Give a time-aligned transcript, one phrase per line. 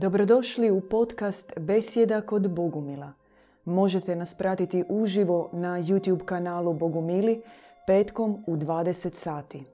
[0.00, 3.12] Dobrodošli u podcast Besjeda kod Bogumila.
[3.64, 7.42] Možete nas pratiti uživo na YouTube kanalu Bogumili
[7.86, 9.64] petkom u 20 sati.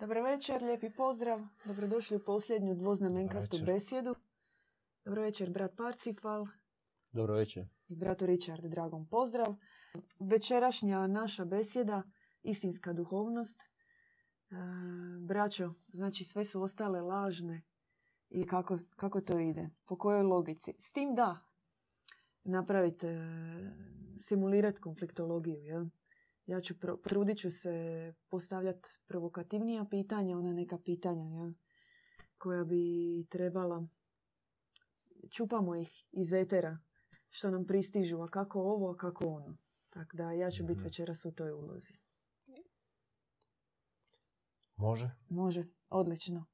[0.00, 1.40] Dobro večer, lijepi pozdrav.
[1.64, 3.74] Dobrodošli u posljednju dvoznamenkastu večer.
[3.74, 4.14] besjedu.
[5.04, 6.46] Dobro večer, brat Parcifal
[7.12, 7.68] Dobro večer.
[7.88, 9.54] i bratu Richard, dragom pozdrav.
[10.18, 12.02] Večerašnja naša besjeda,
[12.42, 13.60] istinska duhovnost.
[13.60, 14.54] E,
[15.20, 17.62] braćo, znači sve su ostale lažne
[18.30, 19.70] i kako, kako to ide?
[19.84, 20.74] Po kojoj logici?
[20.78, 21.38] S tim da
[22.44, 23.18] napravite,
[24.18, 25.86] simulirati konfliktologiju, jel?
[26.46, 27.74] Ja ću, pro, trudit ću se
[28.28, 31.52] postavljati provokativnija pitanja, ona neka pitanja, jel?
[32.38, 32.82] Koja bi
[33.30, 33.88] trebala,
[35.30, 36.78] čupamo ih iz etera,
[37.30, 39.56] što nam pristižu, a kako ovo, a kako ono.
[39.90, 40.84] Tako da ja ću biti Mhm.
[40.84, 41.92] večeras u toj ulozi.
[44.76, 45.10] Može?
[45.28, 46.46] Može, odlično.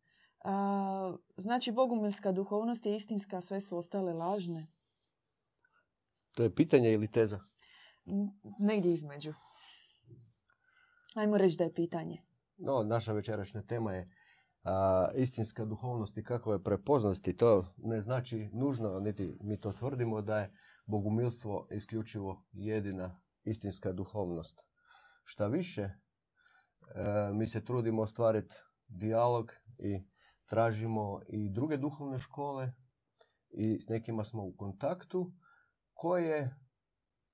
[0.45, 4.67] A, znači, bogumilska duhovnost je istinska, sve su ostale lažne.
[6.33, 7.41] To je pitanje ili teza?
[8.59, 9.33] Negdje između.
[11.15, 12.23] Ajmo reći da je pitanje.
[12.57, 14.11] No, naša večerašnja tema je
[14.63, 17.37] a, istinska duhovnost i kako je prepoznati.
[17.37, 20.53] To ne znači nužno, niti mi to tvrdimo, da je
[20.87, 24.61] bogumilstvo isključivo jedina istinska duhovnost.
[25.25, 25.91] Šta više, e,
[27.33, 28.55] mi se trudimo ostvariti
[28.89, 30.14] dijalog i
[30.47, 32.73] tražimo i druge duhovne škole
[33.51, 35.33] i s nekima smo u kontaktu
[35.93, 36.57] koje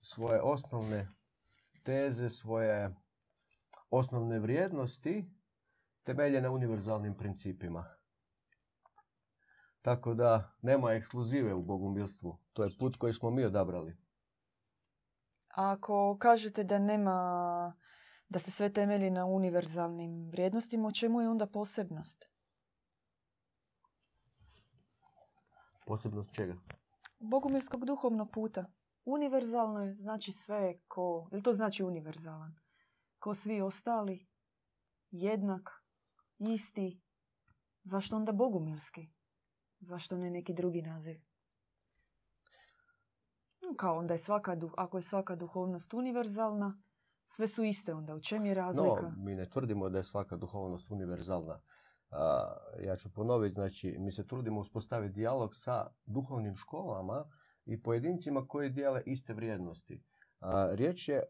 [0.00, 1.08] svoje osnovne
[1.84, 2.96] teze, svoje
[3.90, 5.30] osnovne vrijednosti
[6.02, 7.84] temelje na univerzalnim principima.
[9.82, 12.38] Tako da nema ekskluzive u bogumilstvu.
[12.52, 13.96] To je put koji smo mi odabrali.
[15.48, 17.76] Ako kažete da nema,
[18.28, 22.29] da se sve temelji na univerzalnim vrijednostima, u čemu je onda posebnost?
[25.90, 26.54] Posebnost čega?
[27.20, 28.64] Bogumilskog duhovnog puta.
[29.04, 31.28] Univerzalno je, znači sve ko...
[31.32, 32.54] Ili to znači univerzalan?
[33.18, 34.26] Ko svi ostali,
[35.10, 35.70] jednak,
[36.38, 37.00] isti.
[37.82, 39.08] Zašto onda bogumilski?
[39.80, 41.20] Zašto ne neki drugi naziv?
[43.76, 46.82] Kao onda je svaka, ako je svaka duhovnost univerzalna,
[47.24, 48.14] sve su iste onda.
[48.14, 49.02] U čem je razlika?
[49.02, 51.60] No, mi ne tvrdimo da je svaka duhovnost univerzalna.
[52.86, 57.24] Ja ću ponoviti, znači, mi se trudimo uspostaviti dijalog sa duhovnim školama
[57.66, 60.02] i pojedincima koji dijele iste vrijednosti.
[60.40, 61.22] A, riječ je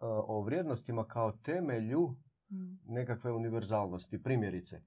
[0.00, 2.16] o vrijednostima kao temelju
[2.50, 2.78] Mm.
[2.84, 4.22] nekakve univerzalnosti.
[4.22, 4.82] Primjerice,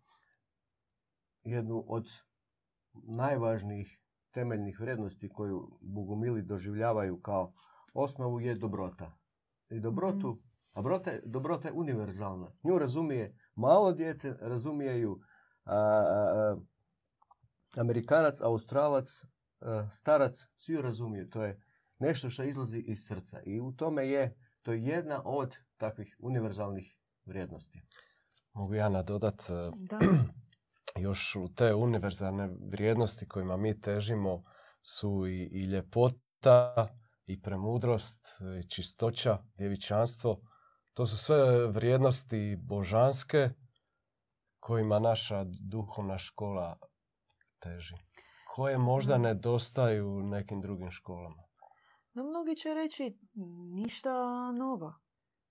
[1.44, 2.08] jednu od
[2.94, 4.00] najvažnijih
[4.32, 7.54] temeljnih vrijednosti koju bogumili doživljavaju kao
[7.94, 9.18] osnovu je dobrota.
[9.70, 10.40] I dobrotu, Mhm.
[10.74, 12.52] a dobrota je univerzalna.
[12.64, 15.20] Nju razumije malo dijete, razumije ju
[15.64, 16.58] a, a, a,
[17.78, 19.24] Amerikanac, Australac,
[19.60, 21.30] a, starac, svi ju razumiju.
[21.30, 21.62] To je
[22.00, 23.42] nešto što izlazi iz srca.
[23.46, 27.82] I u tome je, to je jedna od takvih univerzalnih vrijednosti.
[28.54, 30.00] Mogu ja nadodat e, Da.
[31.08, 34.44] još u te univerzalne vrijednosti kojima mi težimo
[34.82, 36.88] su i, i ljepota,
[37.26, 38.28] i premudrost,
[38.60, 40.42] i čistoća, djevičanstvo.
[41.00, 43.50] To su sve vrijednosti božanske
[44.60, 46.78] kojima naša duhovna škola
[47.60, 47.96] teži.
[48.56, 49.22] Koje možda Mm.
[49.22, 51.44] nedostaju nekim drugim školama.
[52.14, 53.18] No mnogi će reći
[53.74, 54.12] ništa
[54.52, 54.94] nova.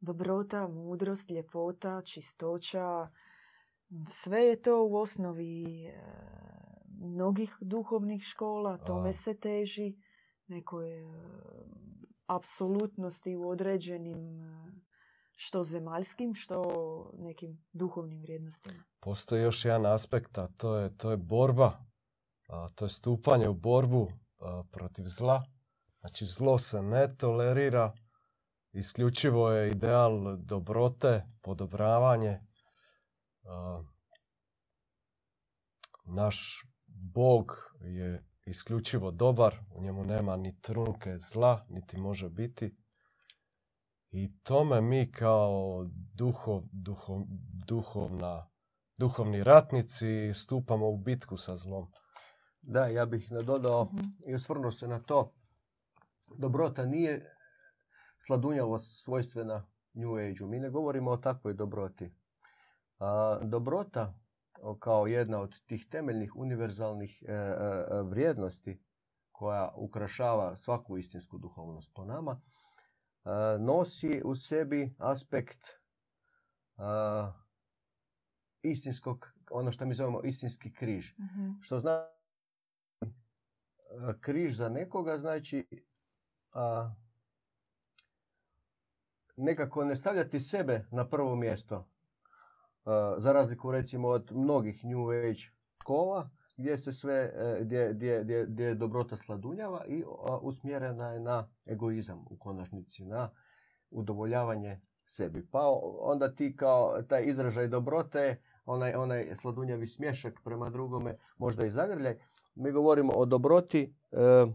[0.00, 3.08] Dobrota, mudrost, ljepota, čistoća,
[4.08, 6.02] sve je to u osnovi e,
[7.00, 9.12] mnogih duhovnih škola, tome A.
[9.12, 9.96] se teži,
[10.46, 11.04] nekoj e,
[12.26, 14.87] apsolutnosti u određenim e,
[15.40, 16.62] što zemaljskim, što
[17.18, 18.84] nekim duhovnim vrijednostima.
[19.00, 21.84] Postoji još jedan aspekt, a to je, to je borba.
[22.48, 25.44] A, to je stupanje u borbu a, protiv zla.
[26.00, 27.92] Znači zlo se ne tolerira.
[28.72, 32.40] Isključivo je ideal dobrote, podobravanje.
[33.44, 33.82] A,
[36.04, 39.54] naš Bog je isključivo dobar.
[39.70, 42.76] U njemu nema ni trunke zla, niti može biti.
[44.10, 47.22] I tome mi kao duhov, duhov,
[47.66, 48.48] duhovna
[48.98, 51.86] duhovni ratnici stupamo u bitku sa zlom.
[52.62, 54.00] Da, ja bih nadodao Mhm.
[54.26, 55.32] i osvrnuo se na to.
[56.38, 57.34] Dobrota nije
[58.26, 60.46] sladunjavost svojstvena New Age-u.
[60.48, 62.14] Mi ne govorimo o takvoj dobroti.
[62.98, 64.14] A, dobrota
[64.78, 68.82] kao jedna od tih temeljnih univerzalnih e, e, e, vrijednosti
[69.32, 72.40] koja ukrašava svaku istinsku duhovnost po nama,
[73.58, 75.58] nosi u sebi aspekt
[78.62, 81.12] istinskog, ono što mi zovemo istinski križ.
[81.18, 81.50] Mhm.
[81.60, 82.18] Što znači
[84.20, 85.66] križ za nekoga znači
[86.52, 86.94] a,
[89.36, 91.88] nekako ne stavljati sebe na prvo mjesto.
[92.84, 95.42] A, za razliku recimo od mnogih New Age
[95.80, 100.04] škola gdje se sve, e, gdje, gdje, gdje, gdje je dobrota sladunjava i
[100.42, 103.30] usmjerena je na egoizam u konačnici, na
[103.90, 105.46] udovoljavanje sebi.
[105.50, 105.60] Pa
[106.00, 112.18] onda ti kao taj izražaj dobrote, onaj, onaj sladunjavi smješak prema drugome, možda i zagrljaj.
[112.54, 114.46] Mi govorimo o dobroti e,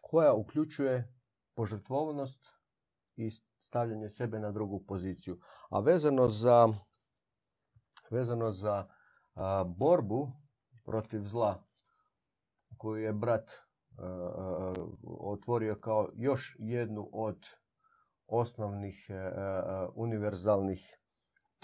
[0.00, 1.14] koja uključuje
[1.54, 2.46] požrtvovnost
[3.16, 5.38] i stavljanje sebe na drugu poziciju.
[5.70, 6.68] A vezano za,
[8.10, 8.88] vezano za
[9.34, 10.32] a, borbu
[10.84, 11.62] protiv zla
[12.76, 13.50] koju je brat
[13.98, 14.74] a, a,
[15.04, 17.46] otvorio kao još jednu od
[18.26, 19.30] osnovnih e, e,
[19.94, 21.00] univerzalnih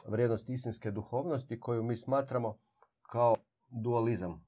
[0.07, 2.59] vrijednosti istinske duhovnosti koju mi smatramo
[3.03, 3.35] kao
[3.69, 4.47] dualizam.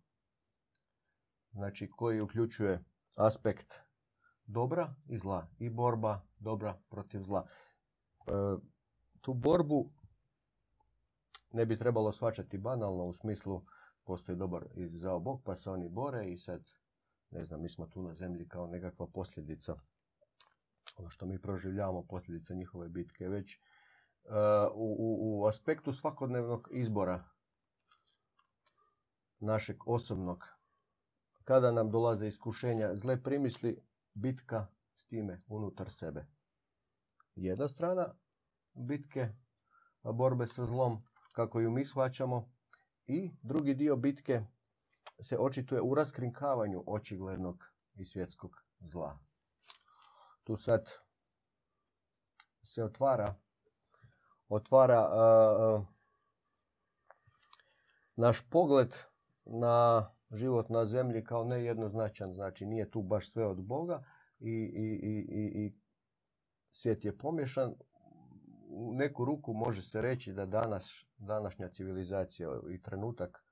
[1.50, 2.84] Znači koji uključuje
[3.16, 3.74] aspekt
[4.46, 7.46] dobra i zla i borba dobra protiv zla.
[7.46, 8.32] E,
[9.20, 9.90] tu borbu
[11.52, 13.62] ne bi trebalo shvaćati banalno u smislu
[14.08, 16.64] postoji dobar i zao Bog pa se oni bore i sad
[17.30, 19.76] ne znam, mi smo tu na zemlji kao nekakva posljedica
[20.96, 24.32] ono što mi proživljavamo posljedica njihove bitke, već uh,
[24.74, 27.24] u, u, aspektu svakodnevnog izbora
[29.38, 30.44] našeg osobnog,
[31.44, 33.82] kada nam dolaze iskušenja, zle primisli,
[34.14, 34.66] bitka
[34.96, 36.26] s time unutar sebe.
[37.34, 38.14] Jedna strana
[38.74, 39.28] bitke,
[40.02, 41.02] borbe sa zlom,
[41.34, 42.57] kako ju mi shvaćamo,
[43.08, 44.42] i drugi dio bitke
[45.20, 47.64] se očituje u raskrinkavanju očiglednog
[47.94, 49.18] i svjetskog zla
[50.44, 50.90] tu sad
[52.62, 53.34] se otvara
[54.48, 55.86] otvara uh,
[58.16, 58.96] naš pogled
[59.44, 62.34] na život na zemlji kao nejednoznačan.
[62.34, 64.04] Znači nije tu baš sve od Boga
[64.38, 65.74] i, i, i, i
[66.70, 67.74] svijet je pomješan.
[68.80, 73.44] U neku ruku može se reći da danas, današnja civilizacija i trenutak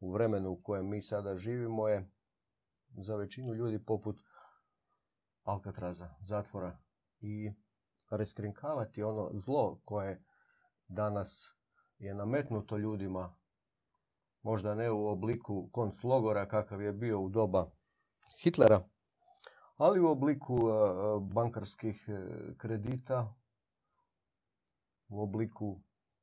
[0.00, 2.10] u vremenu u kojem mi sada živimo je
[2.96, 4.20] za većinu ljudi poput
[5.44, 6.78] Alcatraza, zatvora
[7.20, 7.52] i
[8.10, 10.24] reskrinkavati ono zlo koje
[10.88, 11.54] danas
[11.98, 13.36] je nametnuto ljudima,
[14.42, 17.70] možda ne u obliku konclogora kakav je bio u doba
[18.42, 18.88] Hitlera,
[19.76, 20.58] ali u obliku
[21.20, 22.26] bankarskih e,
[22.56, 23.34] kredita,
[25.08, 25.80] u obliku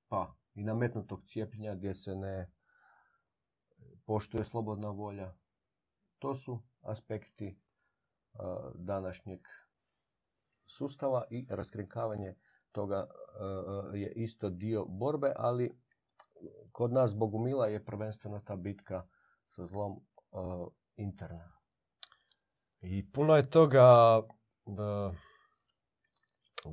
[0.07, 2.51] pa i nametnutog cijepljenja gdje se ne
[4.05, 5.33] poštuje slobodna volja.
[6.19, 7.61] To su aspekti
[8.75, 9.39] današnjeg
[10.65, 12.35] sustava i raskrinkavanje
[12.71, 13.07] toga
[13.93, 15.81] je isto dio borbe, ali
[16.71, 19.07] kod nas Bogumila je prvenstveno ta bitka
[19.43, 20.05] sa zlom
[20.95, 21.51] interna.
[22.81, 24.21] I puno je toga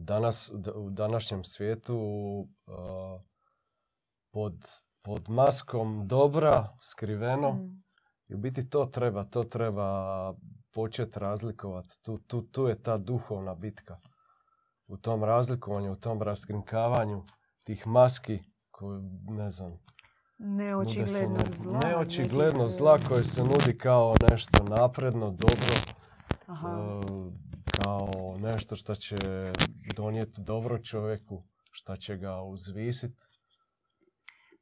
[0.01, 1.99] danas, u današnjem svijetu
[4.33, 4.55] pod,
[5.03, 7.53] pod maskom dobra, skriveno.
[7.53, 7.83] Mm.
[8.29, 10.35] I u biti to treba, to treba
[10.75, 12.03] početi razlikovati.
[12.03, 13.99] Tu, tu, tu je ta duhovna bitka.
[14.87, 17.25] U tom razlikovanju, u tom raskrinkavanju
[17.65, 18.39] tih maski
[18.71, 19.79] koje, ne znam,
[20.45, 21.81] Neočigledno zla.
[21.85, 25.75] Neočigledno zla koje se nudi kao nešto napredno, dobro.
[26.47, 26.69] Aha.
[26.69, 27.52] E,
[27.85, 29.17] kao nešto što će
[29.97, 33.25] donijeti dobro čovjeku, što će ga uzvisiti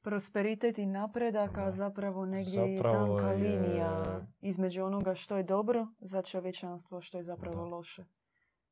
[0.02, 3.36] prosperitet i napredak, a zapravo negdje zapravo je tanka je...
[3.36, 7.76] linija između onoga što je dobro za čovječanstvo, što je zapravo da.
[7.76, 8.04] loše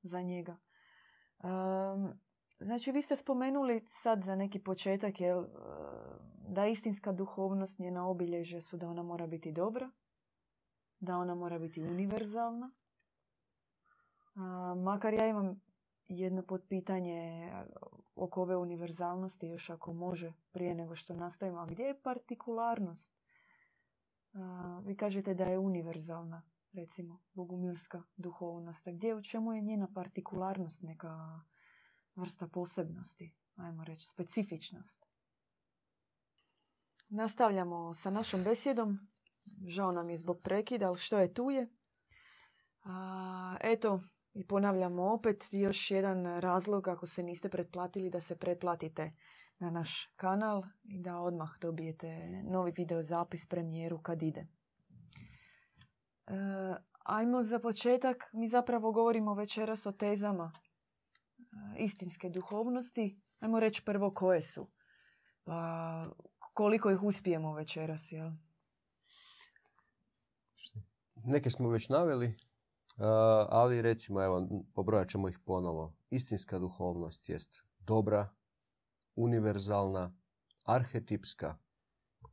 [0.02, 0.56] za njega.
[1.42, 2.20] Um,
[2.60, 5.44] znači, vi ste spomenuli sad za neki početak jel,
[6.48, 9.90] da istinska duhovnost, njena obilježje su da ona mora biti dobra,
[11.00, 12.70] da ona mora biti univerzalna.
[14.76, 15.60] Makar ja imam
[16.08, 17.52] jedno potpitanje
[18.14, 21.58] oko ove univerzalnosti, još ako može, prije nego što nastavimo.
[21.58, 23.18] A gdje je partikularnost?
[24.84, 26.42] vi kažete da je univerzalna,
[26.72, 28.88] recimo, bogumilska duhovnost.
[28.88, 31.40] A gdje, u čemu je njena partikularnost, neka
[32.14, 35.06] vrsta posebnosti, ajmo reći, specifičnost?
[37.08, 38.98] Nastavljamo sa našom besjedom.
[39.66, 41.68] Žao nam je zbog prekida, ali što je tu je.
[42.84, 44.00] A, eto,
[44.38, 49.12] i ponavljamo opet još jedan razlog ako se niste pretplatili da se pretplatite
[49.58, 54.40] na naš kanal i da odmah dobijete novi video zapis premijeru kad ide.
[54.40, 54.46] E,
[57.04, 60.52] ajmo za početak, mi zapravo govorimo večeras o tezama
[61.38, 63.20] e, istinske duhovnosti.
[63.40, 64.70] Ajmo reći prvo koje su.
[65.44, 66.10] Pa
[66.54, 68.30] koliko ih uspijemo večeras, jel?
[71.14, 72.36] Neke smo već naveli,
[73.48, 75.96] ali recimo, evo, pobrojat ćemo ih ponovo.
[76.10, 78.34] Istinska duhovnost jest dobra,
[79.14, 80.16] univerzalna,
[80.64, 81.58] arhetipska,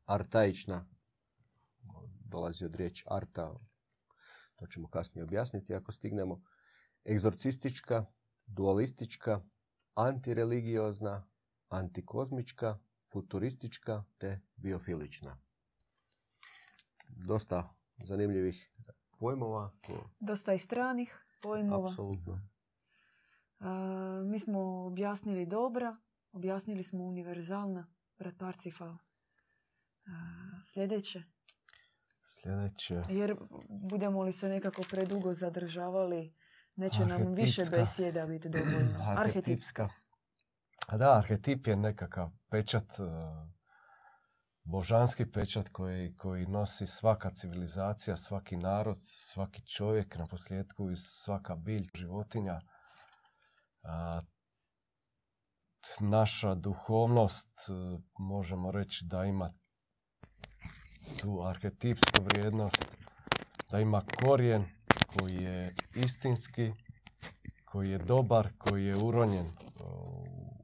[0.05, 0.87] artaična,
[2.19, 3.59] dolazi od riječi arta,
[4.55, 6.41] to ćemo kasnije objasniti ako stignemo,
[7.05, 8.05] egzorcistička,
[8.45, 9.41] dualistička,
[9.93, 11.27] antireligiozna,
[11.69, 12.79] antikozmička,
[13.11, 15.37] futuristička te biofilična.
[17.07, 18.71] Dosta zanimljivih
[19.19, 19.69] pojmova.
[20.19, 21.89] Dosta i stranih pojmova.
[21.89, 22.41] Apsolutno.
[23.59, 23.69] A,
[24.25, 25.97] mi smo objasnili dobra,
[26.31, 28.89] objasnili smo univerzalna, brat Parcifal.
[28.89, 30.11] A,
[30.63, 31.23] sljedeće.
[32.25, 33.01] Sljedeće.
[33.09, 33.35] Jer
[33.89, 36.35] budemo li se nekako predugo zadržavali,
[36.75, 38.99] neće nam više besjeda biti dovoljno.
[39.17, 39.89] Arhetipska.
[40.87, 43.03] A da, arhetip je nekakav pečat, e,
[44.65, 51.55] božanski pečat koji, koji nosi svaka civilizacija, svaki narod, svaki čovjek, na posljedku i svaka
[51.55, 52.61] bilj, životinja.
[53.83, 54.21] A,
[55.99, 57.71] naša duhovnost, e,
[58.19, 59.53] možemo reći da ima
[61.19, 62.85] tu arhetipsku vrijednost,
[63.71, 64.65] da ima korijen
[65.07, 66.71] koji je istinski,
[67.65, 69.47] koji je dobar, koji je uronjen
[69.79, 69.83] u,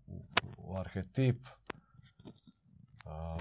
[0.07, 0.25] u-
[0.57, 1.47] u arhetip.
[3.05, 3.37] A,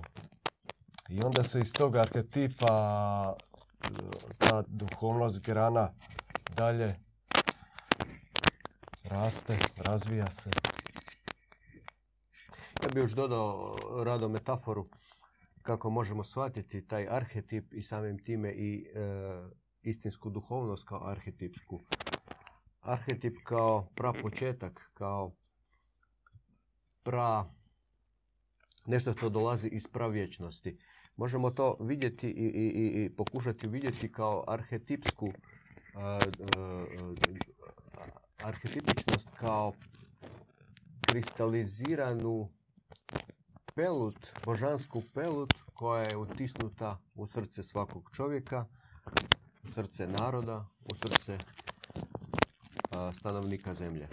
[1.10, 3.34] I onda se iz tog arhetipa
[3.82, 3.88] e,
[4.38, 5.92] ta duhovnost grana
[6.56, 6.94] dalje
[9.04, 10.50] raste, razvija se.
[12.82, 14.88] Ja bih još dodao rado metaforu
[15.62, 19.00] kako možemo shvatiti taj arhetip i samim time i e,
[19.82, 21.80] istinsku duhovnost kao arhetipsku.
[22.80, 25.32] Arhetip kao prapočetak, kao
[27.02, 27.44] pra
[28.90, 30.78] nešto što dolazi iz pravječnosti.
[31.16, 35.32] Možemo to vidjeti i, i, i, i pokušati vidjeti kao arhetipsku e,
[36.00, 36.80] e,
[38.42, 39.72] arhetipičnost kao
[41.00, 42.48] kristaliziranu
[43.74, 48.66] pelut, božansku pelut koja je utisnuta u srce svakog čovjeka,
[49.64, 51.38] u srce naroda, u srce
[52.90, 54.08] a, stanovnika zemlje.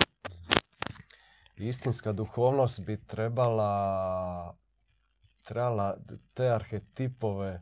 [1.58, 4.58] Istinska duhovnost bi trebala,
[5.48, 5.98] trebala
[6.34, 7.62] te arhetipove e,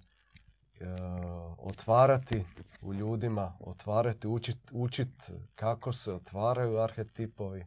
[1.58, 2.44] otvarati
[2.82, 7.66] u ljudima, otvarati, učit, učit kako se otvaraju arhetipovi.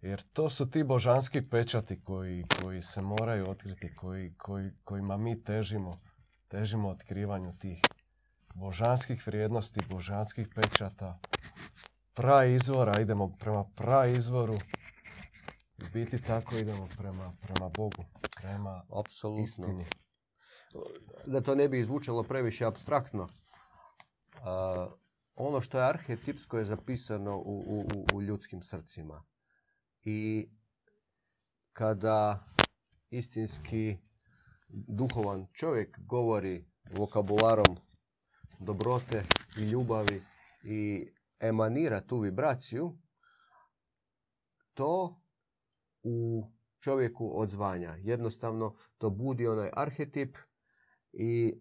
[0.00, 5.44] Jer to su ti božanski pečati koji, koji se moraju otkriti, koji, koji, kojima mi
[5.44, 6.00] težimo.
[6.48, 7.80] Težimo otkrivanju tih
[8.54, 11.18] božanskih vrijednosti, božanskih pečata,
[12.14, 14.54] pra izvora, idemo prema pra izvoru.
[15.78, 18.04] U biti tako idemo prema, prema Bogu,
[18.46, 19.44] prema Apsolutno.
[19.44, 19.86] istini.
[21.26, 23.28] Da to ne bi izvučalo previše abstraktno.
[24.34, 24.88] a,
[25.34, 29.24] ono što je arhetipsko je zapisano u, u- u ljudskim srcima.
[30.02, 30.48] I
[31.72, 32.44] kada
[33.10, 33.96] istinski
[34.68, 37.76] duhovan čovjek govori vokabularom
[38.58, 39.24] dobrote
[39.56, 40.22] i ljubavi
[40.64, 41.06] i
[41.40, 42.98] emanira tu vibraciju,
[44.74, 45.20] to
[46.02, 46.46] u
[46.86, 47.96] čovjeku odzvanja.
[47.98, 50.36] Jednostavno to budi onaj arhetip
[51.12, 51.60] i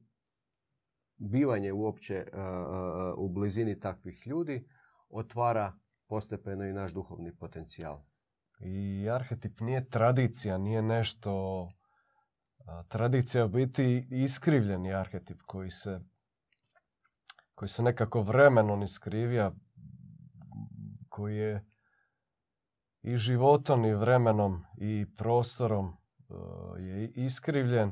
[1.17, 4.67] bivanje uopće uh, uh, u blizini takvih ljudi
[5.09, 5.73] otvara
[6.07, 8.03] postepeno i naš duhovni potencijal.
[8.59, 11.33] I arhetip nije tradicija, nije nešto...
[12.65, 15.99] a, Tradicija u biti iskrivljeni arhetip koji se,
[17.55, 19.51] koji se nekako vremenom iskrivija,
[21.09, 21.65] koji je
[23.05, 26.33] i životom i vremenom i prostorom e,
[26.81, 27.91] je iskrivljen.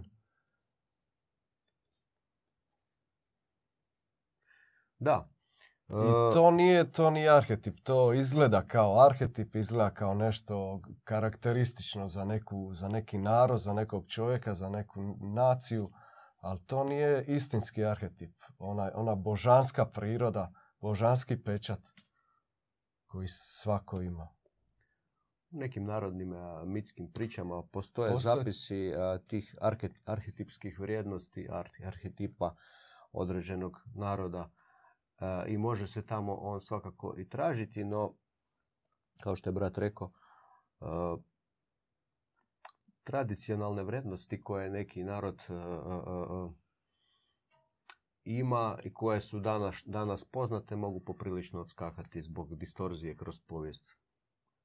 [5.00, 5.30] Da.
[5.90, 12.08] I uh, to nije, to nije arhetip, to izgleda kao arhetip, izgleda kao nešto karakteristično
[12.08, 15.92] za, neku, za neki narod, za nekog čovjeka, za neku naciju,
[16.40, 18.36] ali to nije istinski arhetip.
[18.58, 20.52] Ona, ona božanska priroda,
[20.82, 21.80] božanski pečat
[23.08, 24.43] koji svako ima.
[25.54, 28.36] U nekim narodnim a, mitskim pričama postoje, Postoje.
[28.36, 32.56] zapisi a, tih arhe- arhetipskih vrijednosti, ar- arhetipa
[33.12, 34.52] određenog naroda
[35.20, 38.14] a, i može se tamo on svakako i tražiti, no
[39.24, 40.12] kao što je brat rekao,
[40.80, 41.18] a,
[43.04, 46.50] tradicionalne vrijednosti koje neki narod a, a, a,
[48.26, 54.03] ima i koje su danas, danas poznate mogu poprilično odskakati zbog distorzije kroz povijest.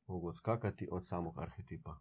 [0.08, 1.98] Mogu odskakati od samog arhetipa.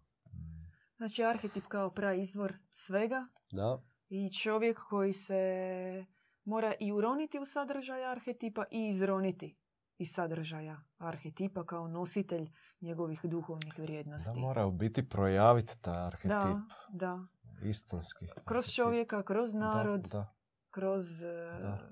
[0.98, 6.06] Znači arhetip kao praizvor svega Da, i čovjek koji se
[6.44, 9.58] mora i uroniti u sadržaj arhetipa i izroniti
[9.98, 12.50] iz sadržaja arhetipa kao nositelj
[12.82, 14.40] njegovih duhovnih Da vrijednosti.
[14.40, 16.30] mora u biti projaviti taj arhetip.
[16.30, 17.20] da, da.
[17.64, 18.26] Istinski.
[18.46, 18.76] Kroz arhetip.
[18.76, 20.34] čovjeka, kroz Da, narod, da.
[20.70, 21.24] kroz...
[21.24, 21.90] e, Da.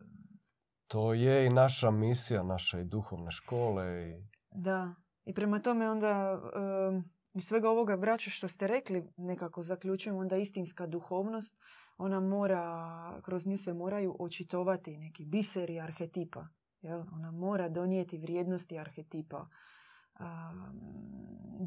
[0.88, 4.10] To je i naša misija, naše i duhovne škole.
[4.10, 4.24] I...
[4.52, 4.96] Da.
[5.25, 6.41] I prema tome onda
[7.34, 11.58] iz svega ovoga braća što ste rekli nekako zaključujem onda istinska duhovnost
[11.98, 16.48] ona mora, kroz nju se moraju očitovati neki biseri arhetipa.
[16.82, 17.03] Jel?
[17.13, 19.48] Ona mora donijeti vrijednosti arhetipa.
[20.20, 20.86] um,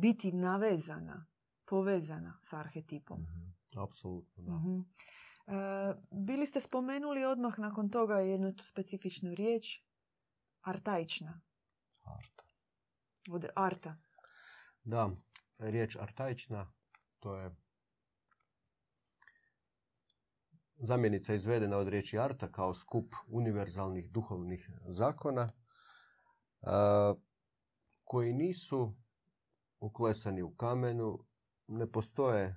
[0.01, 1.27] biti navezana,
[1.65, 3.21] povezana s arhetipom.
[3.21, 3.81] Mhm.
[3.83, 4.53] apsolutno da.
[4.53, 4.81] Mhm.
[4.81, 9.83] E, bili ste spomenuli odmah nakon toga jednu tu specifičnu riječ,
[10.63, 11.41] artaična,
[12.05, 12.48] Arta.
[13.31, 13.97] Od arta.
[14.85, 15.11] Da,
[15.59, 16.73] riječ artaična,
[17.19, 17.55] to je
[20.77, 25.49] zamjenica izvedena od riječi arta kao skup univerzalnih duhovnih zakona
[26.63, 27.15] a,
[28.05, 28.97] koji nisu
[29.81, 31.19] uklesani u kamenu,
[31.67, 32.57] ne postoje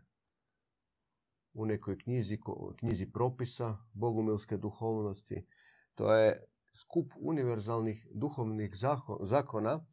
[1.54, 2.40] u nekoj knjizi,
[2.80, 5.48] knjizi propisa bogumilske duhovnosti.
[5.96, 9.86] To je skup univerzalnih duhovnih zako- zakona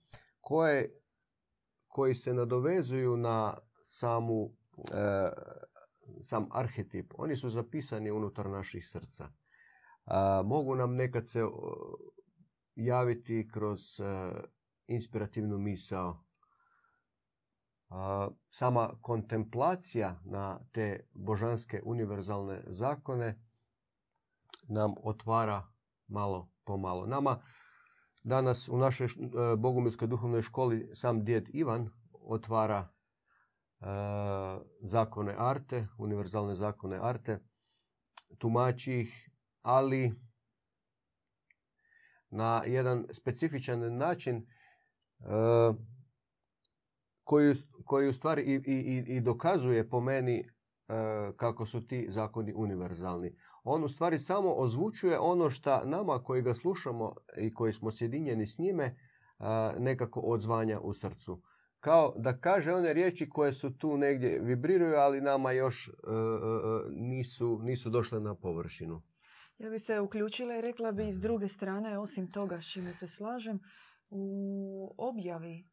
[0.49, 1.01] koje
[1.87, 4.51] koji se nadovezuju na samu,
[4.95, 5.29] e,
[6.21, 7.15] sam arhetip.
[7.19, 9.29] Oni su zapisani unutar naših srca.
[10.05, 11.43] A, mogu nam nekad se
[12.75, 14.05] javiti kroz e,
[14.87, 16.25] inspirativnu misao.
[17.89, 23.45] A, sama kontemplacija na te božanske univerzalne zakone
[24.69, 25.67] nam otvara
[26.07, 27.07] malo po malo.
[27.07, 27.43] Nama
[28.23, 29.11] Danas u našoj e,
[29.57, 32.89] Bogumilskoj duhovnoj školi sam djed Ivan otvara
[33.81, 33.85] e,
[34.81, 37.39] zakone arte, univerzalne zakone arte,
[38.39, 39.31] tumači ih,
[39.63, 40.13] ali
[42.31, 44.45] na jedan specifičan način e,
[47.25, 50.47] koji, koji u stvari i, i, i- i dokazuje po meni e,
[51.37, 53.37] kako su ti zakoni univerzalni.
[53.71, 58.47] On u stvari samo ozvučuje ono što nama koji ga slušamo i koji smo sjedinjeni
[58.47, 58.97] s njime
[59.79, 61.43] nekako odzvanja u srcu.
[61.81, 66.15] Kao da kaže one riječi koje su tu negdje vibriraju, ali nama još e, e,
[66.15, 69.03] e, nisu, nisu došle na površinu.
[69.59, 73.09] Ja bi se uključila i rekla bi s druge strane, osim toga s čime se
[73.09, 73.61] slažem,
[74.11, 75.69] u objavi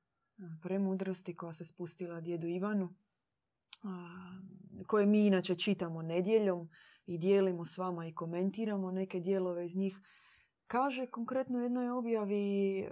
[0.62, 2.96] premudrosti koja se spustila djedu Ivanu,
[4.88, 6.70] koje mi inače čitamo nedjeljom
[7.06, 10.00] i dijelimo s vama i komentiramo neke dijelove iz njih,
[10.68, 12.92] kaže konkretno u jednoj objavi e,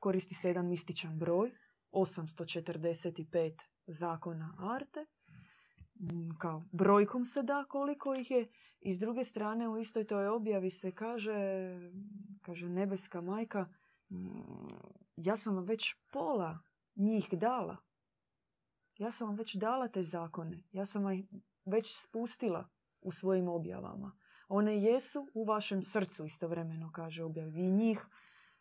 [0.00, 1.50] koristi se jedan mističan broj,
[1.92, 5.06] 845 zakona Arte,
[6.00, 8.48] m, kao brojkom se da koliko ih je
[8.80, 11.32] i s druge strane u istoj toj objavi se kaže,
[12.42, 13.68] kaže nebeska majka,
[14.10, 14.68] "Mm,
[15.16, 16.58] ja sam vam već pola
[16.96, 17.76] njih dala.
[18.98, 20.62] Ja sam vam već dala te zakone.
[20.72, 21.22] Ja sam vam
[21.64, 22.68] već spustila
[23.00, 24.12] u svojim objavama.
[24.48, 27.48] One jesu u vašem srcu istovremeno, kaže objav.
[27.48, 28.06] Vi njih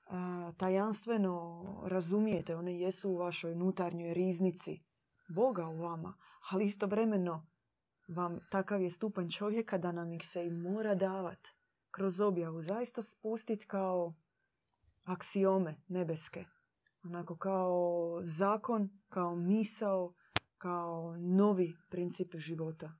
[0.05, 2.55] a, tajanstveno razumijete.
[2.55, 4.83] One jesu u vašoj unutarnjoj riznici.
[5.29, 6.13] Boga u vama.
[6.51, 7.47] Ali istovremeno
[8.07, 11.47] vam takav je stupanj čovjeka da nam ih se i mora davat
[11.91, 12.61] kroz objavu.
[12.61, 14.13] Zaista spustit kao
[15.03, 16.45] aksiome nebeske.
[17.03, 20.13] Onako kao zakon, kao misao,
[20.63, 22.91] kao novi princip života.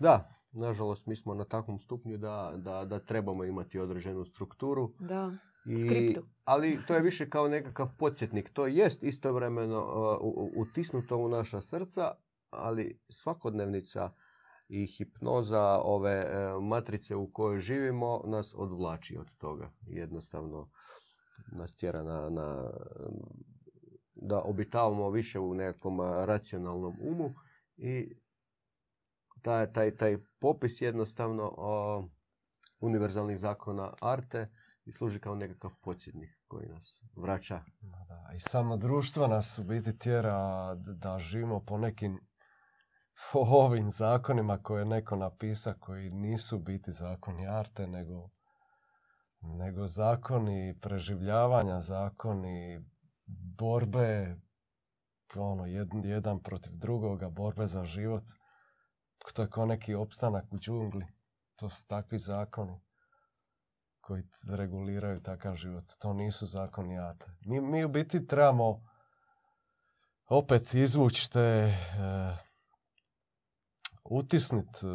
[0.00, 4.92] Da, nažalost mi smo na takvom stupnju da, da, da trebamo imati određenu strukturu.
[4.98, 5.32] Da,
[5.66, 6.26] I, Skriptu.
[6.44, 8.50] ali to je više kao nekakav podsjetnik.
[8.50, 9.78] To jest istovremeno
[10.20, 12.10] uh, utisnuto u naša srca,
[12.50, 14.10] ali svakodnevnica
[14.68, 19.70] i hipnoza ove uh, matrice u kojoj živimo nas odvlači od toga.
[19.86, 20.70] Jednostavno
[21.52, 22.70] nas tjera na, na,
[24.14, 27.30] da obitavamo više u nekakvom uh, racionalnom umu
[27.76, 28.16] i
[29.42, 32.04] taj, taj, taj popis jednostavno uh,
[32.80, 34.48] univerzalnih zakona arte
[34.84, 37.60] i služi kao nekakav podsjetnik koji nas vraća.
[37.80, 38.32] Da, da.
[38.36, 42.20] I samo društvo nas u biti tjera da živimo po nekim
[43.62, 48.30] ovim zakonima koje je neko napisa koji nisu biti zakoni arte, nego,
[49.40, 52.84] nego zakoni preživljavanja, zakoni
[53.58, 54.36] borbe
[55.36, 58.22] ono, jedan, jedan protiv drugoga, borbe za život.
[59.34, 61.06] To je kao neki opstanak u džungli.
[61.56, 62.80] To su takvi zakoni
[64.00, 65.84] koji reguliraju takav život.
[65.98, 67.26] To nisu zakoni arte.
[67.46, 68.82] Mi, mi u biti trebamo
[70.28, 71.74] opet izvući te, e,
[74.04, 74.86] utisnit, e,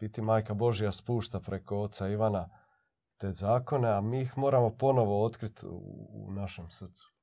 [0.00, 2.48] biti majka Božja spušta preko oca Ivana
[3.16, 7.15] te zakone, a mi ih moramo ponovo otkriti u, u našem srcu.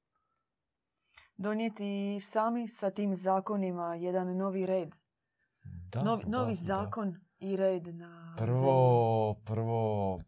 [1.38, 4.96] Donijeti sami sa tim zakonima jedan novi red.
[5.64, 6.62] Da, novi, da, novi da.
[6.62, 8.38] zakon i red na zemlji.
[8.38, 10.20] Prvo, prvo,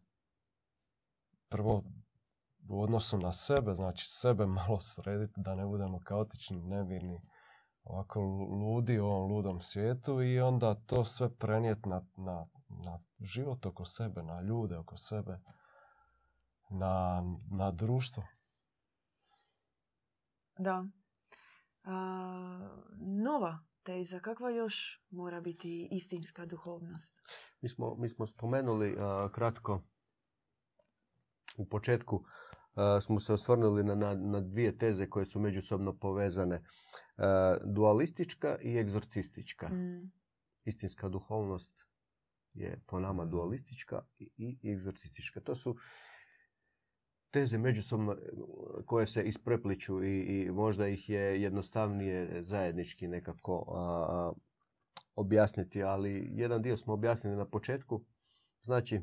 [1.48, 1.82] prvo
[2.68, 7.20] u odnosu na sebe, znači sebe malo srediti da ne budemo kaotični, nemirni,
[7.84, 8.20] ovako
[8.60, 13.84] ludi u ovom ludom svijetu i onda to sve prenijeti na, na, na život oko
[13.84, 15.38] sebe, na ljude oko sebe,
[16.70, 18.22] na, na društvo.
[20.58, 20.86] Da.
[21.84, 24.20] A, nova teza.
[24.20, 27.14] Kakva još mora biti istinska duhovnost?
[27.60, 29.82] Mi smo, mi smo spomenuli a, kratko
[31.56, 32.24] u početku
[32.74, 36.62] a, smo se osvrnuli na, na, na dvije teze koje su međusobno povezane.
[37.64, 39.68] Dualistička i egzorcistička.
[39.68, 40.12] Mm.
[40.64, 41.86] Istinska duhovnost
[42.54, 45.40] je po nama dualistička i, i egzorcistička.
[45.40, 45.76] To su
[47.36, 48.16] teze međusobno e,
[48.86, 54.32] koje se isprepliču i, i možda ih je jednostavnije zajednički nekako a,
[55.14, 58.04] objasniti, ali jedan dio smo objasnili na početku.
[58.62, 59.00] Znači,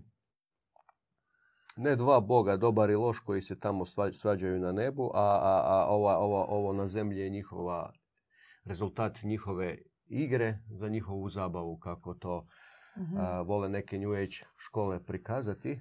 [1.78, 5.64] ne dva boga, dobar i loš, koji se tamo sva- svađaju na nebu, a, a,
[5.66, 7.94] a ova, ova, ovo na zemlji je njihova
[8.66, 12.48] rezultat njihove igre za njihovu zabavu, kako to
[12.98, 13.18] Mhm.
[13.18, 15.80] a, vole neke New Age škole prikazati.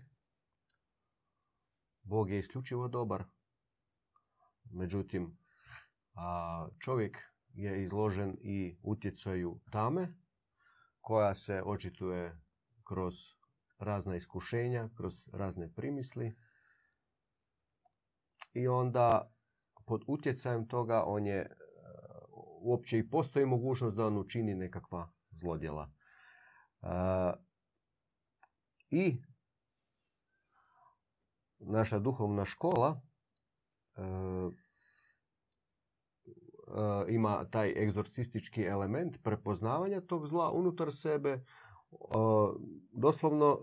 [2.03, 3.25] Bog je isključivo dobar.
[4.71, 5.37] Međutim,
[6.15, 7.19] a, čovjek
[7.55, 10.15] je izložen i utjecaju tame,
[11.01, 12.41] koja se očituje
[12.85, 13.15] kroz
[13.79, 16.37] razna iskušenja, kroz razne primisli.
[18.55, 19.35] I onda
[19.87, 21.49] pod utjecajem toga on je, e,
[22.61, 25.93] uopće i postoji mogućnost da on učini nekakva zlodjela.
[26.81, 27.33] A,
[28.91, 29.23] I
[31.63, 33.01] naša duhovna škola
[33.97, 34.03] e,
[37.09, 41.45] ima taj egzorcistički element prepoznavanja tog zla unutar sebe.
[42.93, 43.59] Doslovno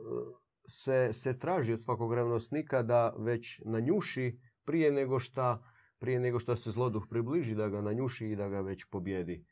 [0.67, 5.63] se, se traži od svakog revnosnika da već nanjuši prije nego šta
[5.99, 9.45] prije nego što se zloduh približi da ga nanjuši i da ga već pobjedi.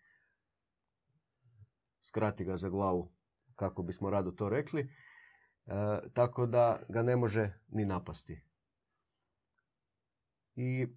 [2.01, 3.11] Skrati ga za glavu,
[3.55, 4.89] kako bismo rado to rekli.
[5.67, 5.71] E,
[6.13, 8.41] tako da ga ne može ni napasti.
[10.55, 10.87] I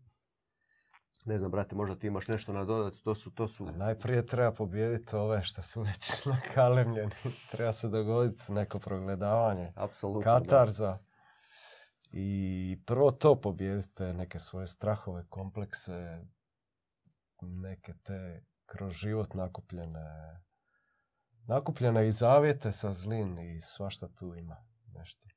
[1.25, 3.03] ne znam, brate, možda ti imaš nešto nadodati.
[3.05, 7.11] To su, to su A Najprije treba pobijediti ove što su već nakalemljeni.
[7.51, 9.73] treba se dogoditi neko progledavanje.
[9.77, 10.33] apsolutno.
[10.33, 10.39] da.
[10.39, 10.99] katarza.
[12.13, 16.25] I prvo to pobijediti, te neke svoje strahove, komplekse,
[17.41, 20.01] neke te kroz život nakupljene,
[21.51, 25.29] nakupljene i zavjete sa zlin i svašta tu ima nešto.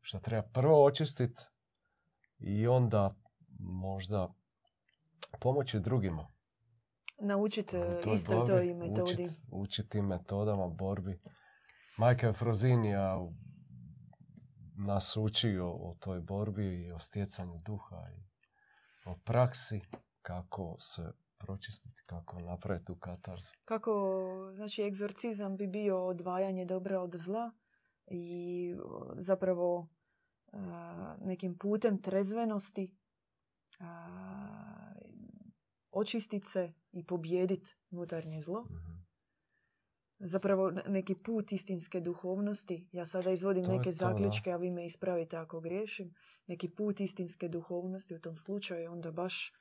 [0.00, 1.40] Što treba prvo očistiti
[2.38, 3.14] i onda
[3.58, 4.28] možda
[5.40, 6.28] pomoći drugima.
[7.20, 9.12] Naučiti u toj istoj borbi, toj metodi.
[9.12, 11.20] Učit, učit tim metodama borbi.
[11.98, 13.18] Majka Frozinija
[14.76, 18.24] nas uči o, o toj borbi i o stjecanju duha i
[19.04, 19.80] o praksi
[20.22, 23.48] kako se pročistiti, kako napraviti tu katarzu.
[23.64, 23.92] Kako,
[24.54, 27.50] znači, egzorcizam bi bio odvajanje dobra od zla
[28.06, 28.74] i
[29.16, 29.88] zapravo
[30.52, 32.94] a, nekim putem trezvenosti
[33.80, 34.94] a,
[35.90, 38.64] očistit se i pobijediti unutarnje zlo.
[38.64, 38.92] Mhm.
[40.18, 42.88] Zapravo ne- neki put istinske duhovnosti.
[42.92, 43.92] Ja sada izvodim To neke to, da.
[43.96, 46.14] zaključke, a vi me ispravite ako griješim.
[46.46, 49.52] Neki put istinske duhovnosti u tom slučaju je onda baš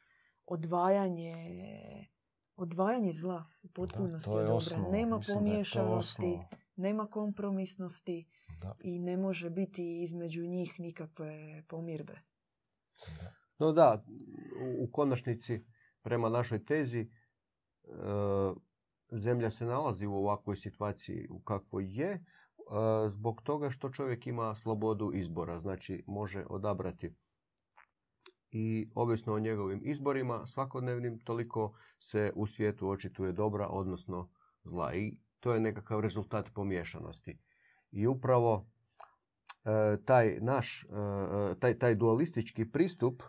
[0.53, 2.07] odvajanje
[2.55, 4.55] odvajanje zla u potpunosti to je od dobra.
[4.55, 4.91] osnova.
[4.91, 6.39] Nema Mislim da pomiješanosti,
[6.75, 8.27] nema kompromisnosti
[8.61, 12.13] Da, i ne može biti između njih nikakve pomirbe.
[12.13, 13.31] da.
[13.59, 14.05] No da,
[14.61, 15.65] u, u konačnici,
[16.01, 17.09] prema našoj tezi, e,
[19.11, 22.21] zemlja se nalazi u ovakvoj situaciji u kakvoj je, e,
[23.09, 27.15] zbog toga što čovjek ima slobodu izbora, znači može odabrati
[28.51, 34.29] i ovisno o njegovim izborima svakodnevnim toliko se u svijetu očituje dobra, odnosno
[34.63, 34.93] zla.
[34.93, 37.37] I to je nekakav rezultat pomiješanosti.
[37.91, 38.65] I upravo
[39.65, 43.23] e, taj naš, e, taj, taj dualistički pristup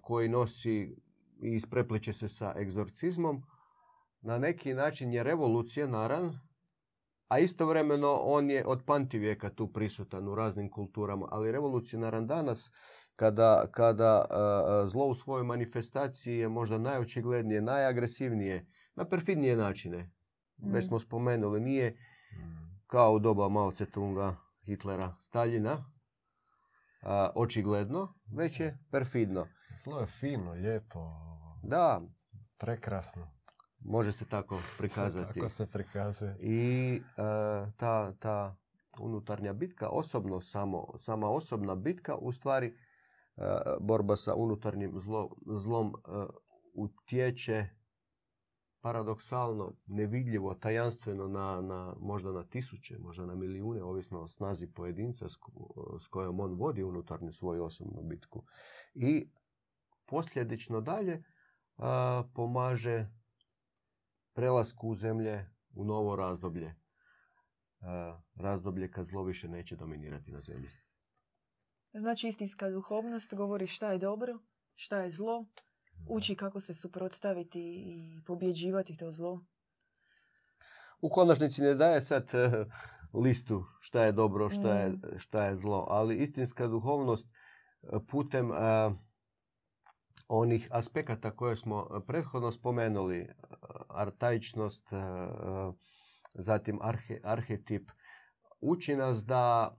[0.00, 0.96] koji nosi
[1.42, 3.42] i isprepliče se sa egzorcizmom,
[4.20, 6.38] na neki način je revolucionaran
[7.28, 12.72] a istovremeno on je od pantivijeka tu prisutan u raznim kulturama, ali revolucionaran danas
[13.16, 14.24] kada, kada
[14.86, 20.10] zlo u svojoj manifestaciji je možda najočiglednije, najagresivnije, na perfidnije načine.
[20.72, 21.96] Već smo spomenuli, nije
[22.86, 25.84] kao u doba Mao Tse-tunga, Hitlera, Staljina,
[27.34, 29.46] očigledno, već je perfidno.
[29.84, 30.98] Zlo je fino, lijepo.
[31.62, 32.00] Da.
[32.58, 33.37] Prekrasno.
[33.80, 35.34] Može se tako prikazati.
[35.34, 36.36] tako se prikazuje.
[36.40, 37.00] I
[37.76, 38.56] ta, ta
[39.00, 42.76] unutarnja bitka, osobno samo, sama osobna bitka, u stvari
[43.80, 45.94] borba sa unutarnjim zlo, zlom
[46.74, 47.68] utječe
[48.80, 55.28] paradoksalno, nevidljivo, tajanstveno na, na, možda na tisuće, možda na milijune, ovisno o snazi pojedinca
[55.98, 58.44] s, kojom on vodi unutarnju svoju osobnu bitku.
[58.94, 59.30] I
[60.06, 61.22] posljedično dalje
[62.34, 63.06] pomaže
[64.38, 66.74] prelasku u zemlje u novo razdoblje.
[68.34, 70.70] razdoblje kad zlo više neće dominirati na zemlji.
[71.92, 74.38] Znači istinska duhovnost govori šta je dobro,
[74.74, 75.46] šta je zlo,
[76.08, 79.44] uči kako se suprotstaviti i pobjeđivati to zlo.
[81.00, 82.64] U konačnici ne daje sad eh,
[83.14, 85.00] listu šta je dobro, šta je, mm.
[85.16, 88.52] šta je zlo, ali istinska duhovnost eh, putem
[90.28, 93.28] onih aspekata koje smo prethodno spomenuli,
[93.88, 94.88] artaičnost,
[96.34, 97.90] zatim arhe, arhetip,
[98.60, 99.76] uči nas da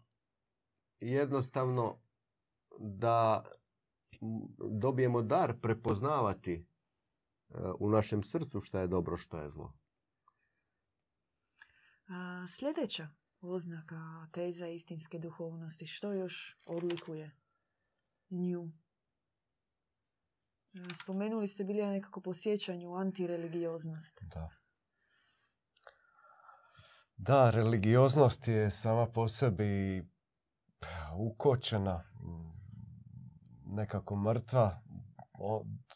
[1.00, 2.00] jednostavno
[2.80, 3.46] da
[4.72, 6.64] dobijemo dar prepoznavati e,
[7.80, 9.74] u našem srcu što je dobro, što je zlo.
[12.08, 13.08] A, sljedeća
[13.42, 17.32] oznaka teza istinske duhovnosti, što još odlikuje
[18.30, 18.72] nju?
[20.74, 24.20] E, spomenuli ste bili nekako posjećanju antireligioznost.
[24.22, 24.50] Da.
[27.18, 30.04] Da, religioznost je sama po sebi
[31.18, 32.04] ukočena,
[33.66, 34.82] nekako mrtva.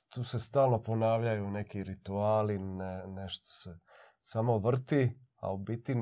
[0.10, 3.80] tu se stalno ponavljaju neki rituali, ne, nešto se
[4.20, 5.96] samo vrti, a u biti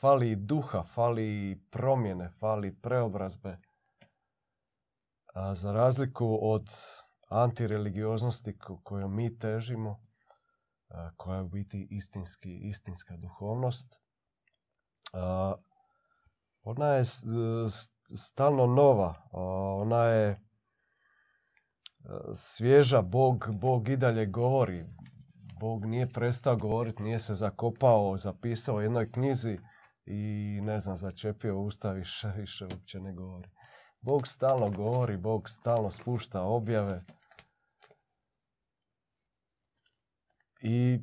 [0.00, 3.58] fali duha, fali promjene, fali preobrazbe.
[5.34, 6.68] A za razliku od
[7.30, 10.00] antireligioznosti koju mi težimo,
[11.16, 14.00] koja je u biti istinski, istinska duhovnost,
[16.62, 17.04] ona je
[18.16, 19.14] stalno nova.
[19.82, 20.40] Ona je
[22.34, 24.86] svježa, Bog, Bog i dalje govori.
[25.60, 29.58] Bog nije prestao govoriti, nije se zakopao, zapisao u jednoj knjizi
[30.06, 33.50] i ne znam, začepio usta više, više uopće ne govori.
[34.00, 37.04] Bog stalno govori, Bog stalno spušta objave.
[40.60, 41.00] I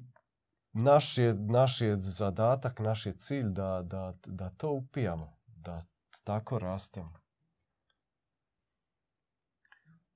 [0.73, 5.81] naš je, naš je zadatak, naš je cilj da, da, da to upijamo, da
[6.23, 7.13] tako rastemo.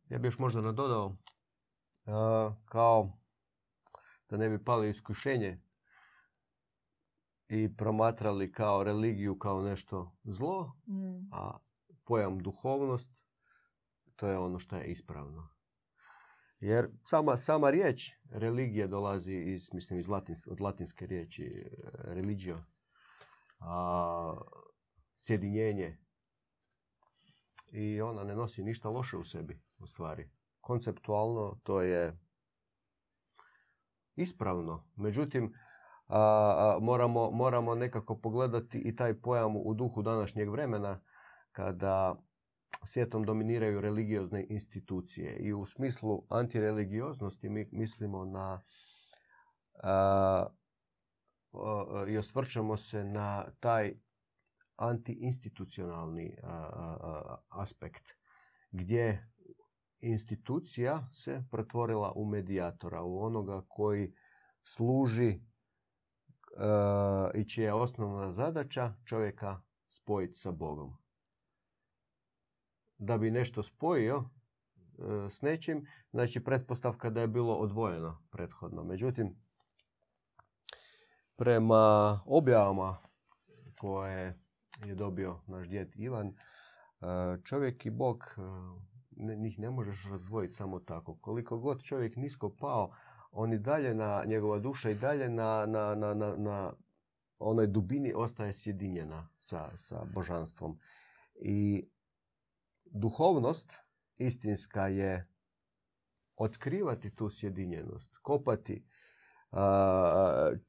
[0.10, 1.17] Ja bih još možda nadodao
[2.65, 3.17] kao
[4.30, 5.62] da ne bi pali iskušenje
[7.47, 11.34] i promatrali kao religiju kao nešto zlo, mm.
[11.34, 11.58] a
[12.04, 13.21] pojam duhovnost
[14.15, 15.49] to je ono što je ispravno.
[16.62, 20.08] Jer sama, sama riječ religija dolazi iz, mislim, iz
[20.47, 21.69] od latinske riječi e,
[22.04, 22.63] religio,
[23.60, 24.36] a,
[25.17, 25.97] sjedinjenje.
[27.71, 30.30] I ona ne nosi ništa loše u sebi u stvari.
[30.60, 32.19] Konceptualno to je
[34.15, 34.89] ispravno.
[34.95, 35.54] Međutim,
[36.08, 41.02] a, moramo, moramo nekako pogledati i taj pojam u duhu današnjeg vremena
[41.52, 42.21] kada
[42.86, 45.38] svijetom dominiraju religiozne institucije.
[45.38, 48.62] I u smislu antireligioznosti mi mislimo na
[49.84, 50.46] a,
[52.08, 53.94] i osvrćamo se na taj
[54.76, 56.38] antiinstitucionalni
[57.50, 58.04] aspekt
[58.72, 59.32] gdje
[60.00, 64.13] institucija se pretvorila u medijatora, u onoga koji
[64.63, 65.39] služi
[67.34, 70.98] i čija je osnovna zadaća čovjeka spojiti sa Bogom.
[73.02, 78.84] Da bi nešto spojio e, s nečim, znači pretpostavka da je bilo odvojeno prethodno.
[78.84, 79.36] Međutim,
[81.36, 82.98] prema objavama
[83.80, 84.40] koje
[84.86, 86.34] je dobio naš djed Ivan, e,
[87.44, 88.36] čovjek i Bog
[89.12, 91.18] ne, njih ne možeš razdvojiti samo tako.
[91.22, 92.92] Koliko god čovjek nisko pao,
[93.32, 96.74] on i dalje na, njegova duša i dalje na, na, na, na, na
[97.40, 100.80] onoj dubini ostaje sjedinjena sa, sa božanstvom.
[101.36, 101.88] I
[102.91, 103.73] duhovnost
[104.17, 105.27] istinska je
[106.36, 108.86] otkrivati tu sjedinjenost, kopati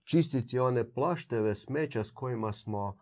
[0.04, 2.98] čistiti one plašteve smeća s kojima smo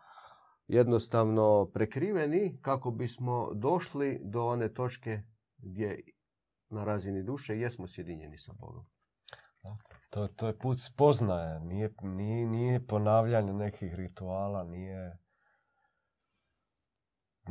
[0.67, 5.21] jednostavno prekriveni kako bismo došli do one točke
[5.57, 6.03] gdje
[6.69, 8.85] na razini duše jesmo sjedinjeni sa Bogom.
[10.09, 11.91] To, to je put spoznaje, nije,
[12.47, 15.17] nije ponavljanje nekih rituala, nije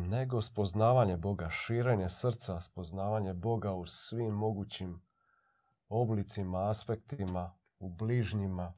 [0.08, 5.02] nego spoznavanje Boga, širenje srca, spoznavanje Boga u svim mogućim
[5.88, 8.72] oblicima, aspektima, u bližnjima,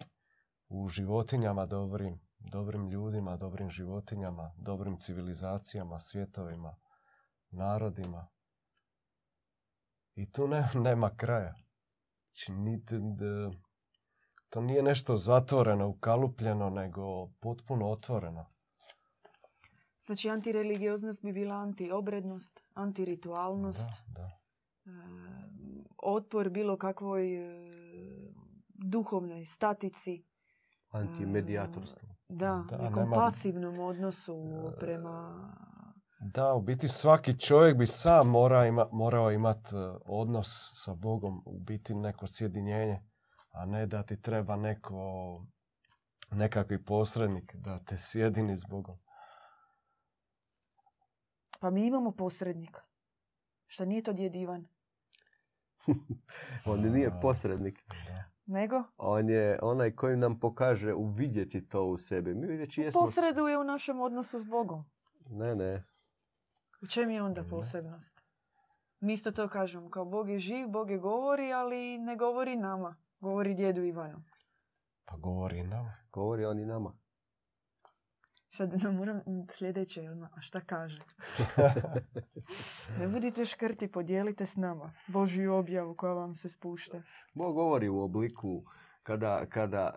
[0.68, 6.76] u životinjama dobrim, dobrim ljudima, dobrim životinjama, dobrim civilizacijama, svjetovima,
[7.50, 8.28] narodima.
[10.14, 11.54] I tu ne, nema kraja.
[12.26, 12.52] Znači,
[14.48, 18.46] to nije nešto zatvoreno, ukalupljeno, nego potpuno otvoreno.
[20.02, 24.30] Znači, antireligioznost bi bila antiobrednost, antiritualnost, Da, da.
[24.86, 24.94] e,
[25.98, 27.70] otpor bilo kakvoj e,
[28.68, 30.24] duhovnoj statici.
[30.90, 32.08] Antimedijatorstvo.
[32.28, 34.36] Da, Da, nekom nema- pasivnom odnosu
[34.80, 35.48] prema...
[36.24, 39.70] Da, u biti svaki čovjek bi sam mora ima, morao imati
[40.04, 43.00] odnos sa Bogom, u biti neko sjedinjenje,
[43.50, 44.96] a ne da ti treba neko,
[46.30, 48.98] nekakvi posrednik da te sjedini s Bogom.
[51.62, 52.80] Pa mi imamo posrednika.
[53.66, 54.68] Šta nije to djed Ivan?
[56.66, 57.84] On nije posrednik.
[58.46, 58.82] Nego?
[58.96, 62.34] On je onaj koji nam pokaže uvidjeti to u sebi.
[62.34, 63.00] Mi već jesmo...
[63.00, 64.84] Posreduje u našem odnosu s Bogom.
[65.26, 65.84] Ne, ne.
[66.82, 68.22] U čem je onda posebnost?
[69.00, 72.96] Mi isto to kažemo, kao Bog je živ, Bog je govori, ali ne govori nama.
[73.20, 74.22] Govori djedu Ivanu.
[75.04, 75.94] Pa govori nam.
[76.12, 77.01] Govori on i nama.
[78.56, 80.02] Sad ne moram sljedeće,
[80.36, 81.00] a šta kaže?
[82.98, 87.02] Ne budite škrti, podijelite s nama Božju objavu koja vam se spušta.
[87.34, 88.64] Bog govori u obliku
[89.02, 89.94] kada, kada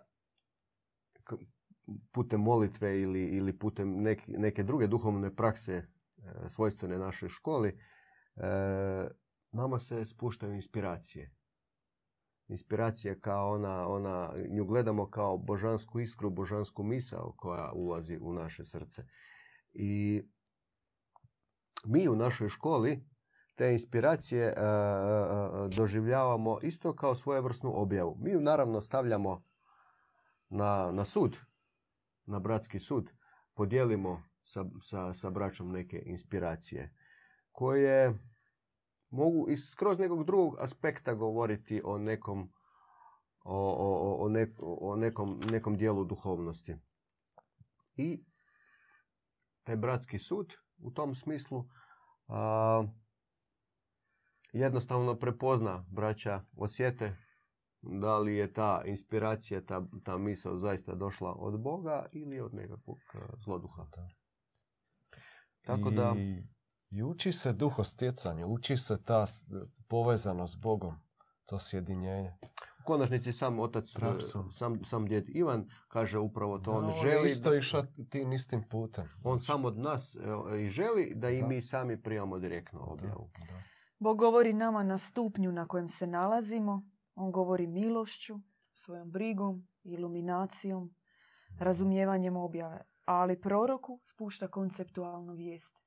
[2.11, 5.85] putem molitve ili, ili putem nek- neke druge duhovne prakse e,
[6.49, 7.77] svojstvene našoj školi, e,
[9.51, 11.31] nama se spuštaju inspiracije.
[12.47, 18.65] Inspiracije kao ona, ona, nju gledamo kao božansku iskru, božansku misao koja ulazi u naše
[18.65, 19.05] srce.
[19.73, 20.23] I
[21.85, 23.05] mi u našoj školi
[23.55, 28.17] te inspiracije e, e, e, doživljavamo isto kao svojevrsnu objavu.
[28.19, 29.43] Mi ju naravno stavljamo
[30.49, 31.37] na, na sud,
[32.25, 33.11] na bratski sud,
[33.53, 36.93] podijelimo sa, sa, sa braćom neke inspiracije
[37.51, 38.13] koje
[39.09, 42.51] mogu iz skroz nekog drugog aspekta govoriti o nekom
[43.43, 46.75] o, o, o, nek- o nekom, nekom dijelu duhovnosti.
[47.95, 48.25] I
[49.63, 51.65] taj bratski sud u tom smislu
[52.27, 52.83] a,
[54.53, 57.15] jednostavno prepozna braća, osjete
[57.81, 62.97] da li je ta inspiracija, ta, ta misao zaista došla od Boga ili od nekakvog
[63.43, 63.85] zloduha.
[63.95, 64.07] Da.
[65.61, 66.15] Tako I, da,
[66.89, 69.45] I uči se duhostjecanje, uči se ta s-
[69.87, 70.95] povezanost s Bogom,
[71.45, 72.33] to sjedinjenje.
[72.81, 73.99] u konačnici sam otac, e,
[74.51, 76.71] sam, sam djed Ivan kaže upravo to.
[76.71, 79.09] Da, on je želi, isto da- išao tim istim putem.
[79.23, 80.19] on sam od nas e,
[80.57, 81.47] i želi da i Da.
[81.47, 83.29] mi sami primamo direktno objavu.
[83.39, 83.61] Da, da.
[83.99, 86.83] Bog govori nama na stupnju na kojem se nalazimo.
[87.15, 88.39] On govori milošću,
[88.73, 90.95] svojom brigom, iluminacijom,
[91.59, 92.81] razumijevanjem objave.
[93.05, 95.84] Ali proroku spušta konceptualnu vijest.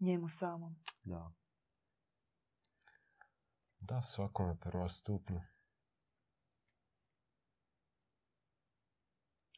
[0.00, 0.76] Njemu samom.
[1.04, 1.32] Da.
[3.80, 5.40] Da, svakome prema stupnju.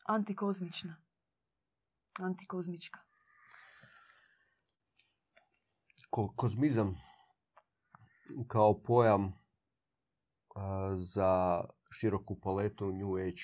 [0.04, 0.96] Antikozmična.
[2.20, 3.00] Antikozmička.
[6.10, 6.94] Ko- kozmizam
[8.48, 9.32] kao pojam
[10.54, 13.42] a, za široku paletu New Age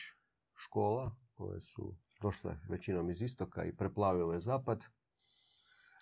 [0.55, 4.85] škola koje su došle većinom iz istoka i preplavile zapad.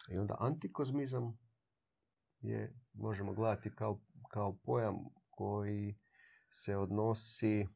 [0.09, 1.39] I onda antikozmizam
[2.41, 4.97] je, možemo gledati kao, kao pojam
[5.31, 5.99] koji
[6.53, 7.67] se odnosi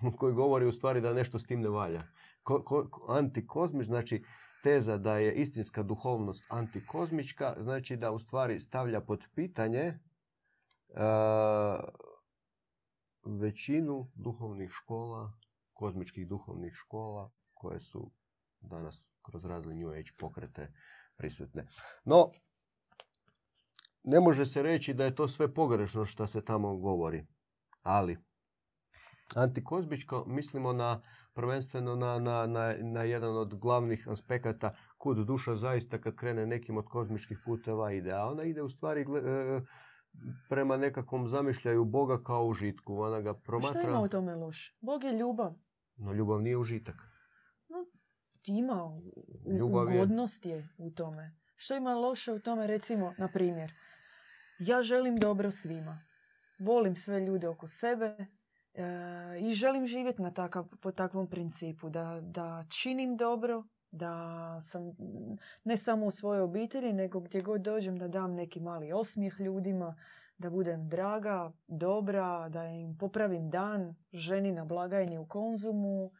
[0.18, 2.02] koji govori u stvari da nešto s tim ne valja.
[2.42, 4.24] Ko, ko, antikozmič znači
[4.62, 9.98] teza da je istinska duhovnost antikozmička, znači da u stvari stavlja pod pitanje e,
[13.24, 15.32] većinu duhovnih škola,
[15.72, 18.12] kozmičkih duhovnih škola koje su
[18.66, 20.72] danas kroz razne New Age pokrete
[21.16, 21.66] prisutne.
[22.04, 22.30] No,
[24.04, 27.26] ne može se reći da je to sve pogrešno što se tamo govori.
[27.82, 28.18] Ali,
[29.34, 31.02] antikozmičko mislimo na
[31.34, 36.76] prvenstveno na, na, na, na jedan od glavnih aspekata kud duša zaista kad krene nekim
[36.76, 38.12] od kozmičkih puteva ide.
[38.12, 39.60] A ona ide u stvari e,
[40.48, 42.98] prema nekakvom zamišljaju Boga kao užitku.
[42.98, 43.80] Ona ga promatra...
[43.80, 44.76] Šta ima u tome loše?
[44.80, 45.54] Bog je ljubav.
[45.96, 46.96] No ljubav nije užitak.
[48.46, 49.02] Ima u-
[49.58, 51.32] Ljubav ugodnost je u tome.
[51.56, 53.72] Što ima loše u tome, recimo, na primjer,
[54.58, 55.98] ja želim dobro svima.
[56.58, 58.26] Volim sve ljude oko sebe e,
[59.40, 61.90] i želim živjeti na takav, po takvom principu.
[61.90, 64.12] Da, da činim dobro, da
[64.60, 64.82] sam
[65.64, 69.96] ne samo u svojoj obitelji, nego gdje god dođem da dam neki mali osmijeh ljudima,
[70.38, 76.10] da budem draga, dobra, da im popravim dan, ženi na blagajni u konzumu,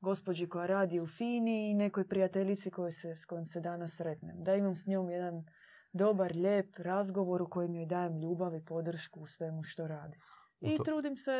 [0.00, 4.42] gospođi koja radi u Fini i nekoj prijateljici koje se, s kojom se danas sretnem.
[4.44, 5.44] Da imam s njom jedan
[5.92, 10.18] dobar, lijep razgovor u kojem joj dajem ljubav i podršku u svemu što radi.
[10.60, 11.32] I to- trudim se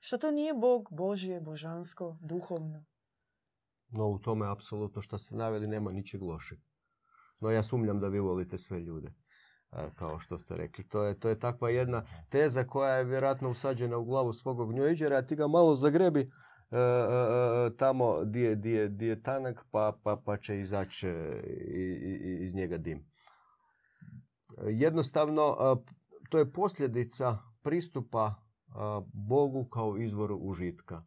[0.00, 2.84] što to nije Bog, Božje, božansko, duhovno.
[3.88, 6.58] No u tome apsolutno što ste naveli nema ničeg lošeg.
[7.40, 9.14] No ja sumnjam da vi volite sve ljude.
[9.70, 10.88] a, Kao što ste rekli.
[10.88, 15.16] To je, to je takva jedna teza koja je vjerojatno usađena u glavu svog gnjoiđera,
[15.16, 16.30] a ti ga malo zagrebi e, e, e,
[17.76, 21.42] tamo di je, di je, di je tanak, pa, pa, pa će izaći e,
[22.40, 23.06] iz njega dim.
[24.62, 25.56] Jednostavno,
[26.28, 28.34] to je posljedica pristupa
[29.12, 31.02] Bogu kao izvoru užitka.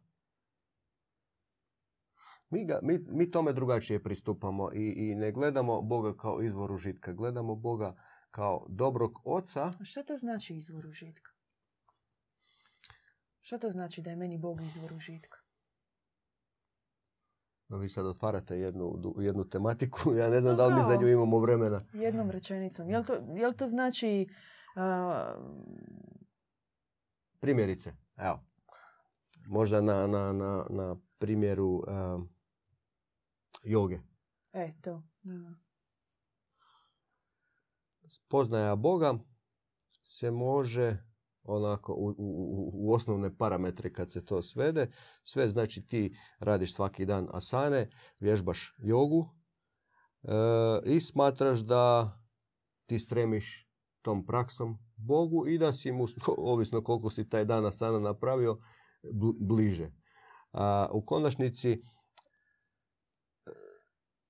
[2.50, 7.12] Mi, ga, mi, mi tome drugačije pristupamo i, i ne gledamo Boga kao izvor užitka.
[7.12, 7.96] Gledamo Boga
[8.30, 9.62] kao dobrog oca.
[9.80, 11.30] A šta to znači izvor užitka?
[13.40, 15.38] Šta to znači da je meni Bog izvor užitka?
[17.68, 20.12] No, vi sad otvarate jednu, jednu tematiku.
[20.18, 21.84] Ja ne znam da li mi za nju imamo vremena.
[21.92, 22.90] Jednom rečenicom.
[22.90, 24.28] Jel to, jel to znači...
[24.76, 25.34] a,
[27.40, 28.40] Primjerice, evo.
[29.46, 32.28] Možda na, na, na, na primjeru um,
[33.62, 33.98] joge.
[34.52, 35.02] e, to.
[35.22, 35.54] Da.
[38.08, 39.14] Spoznaja Boga
[40.02, 40.96] se može
[41.48, 44.90] onako u, u, u- osnovne parametre kad se to svede.
[45.22, 47.90] Sve znači ti radiš svaki dan asane,
[48.20, 49.28] vježbaš jogu
[50.22, 50.28] e,
[50.84, 52.12] i smatraš da
[52.86, 53.68] ti stremiš
[54.02, 56.06] tom praksom Bogu i da si mu,
[56.52, 58.58] ovisno koliko si taj dan asana napravio,
[59.02, 59.90] bl- bliže.
[60.52, 61.82] A, u konačnici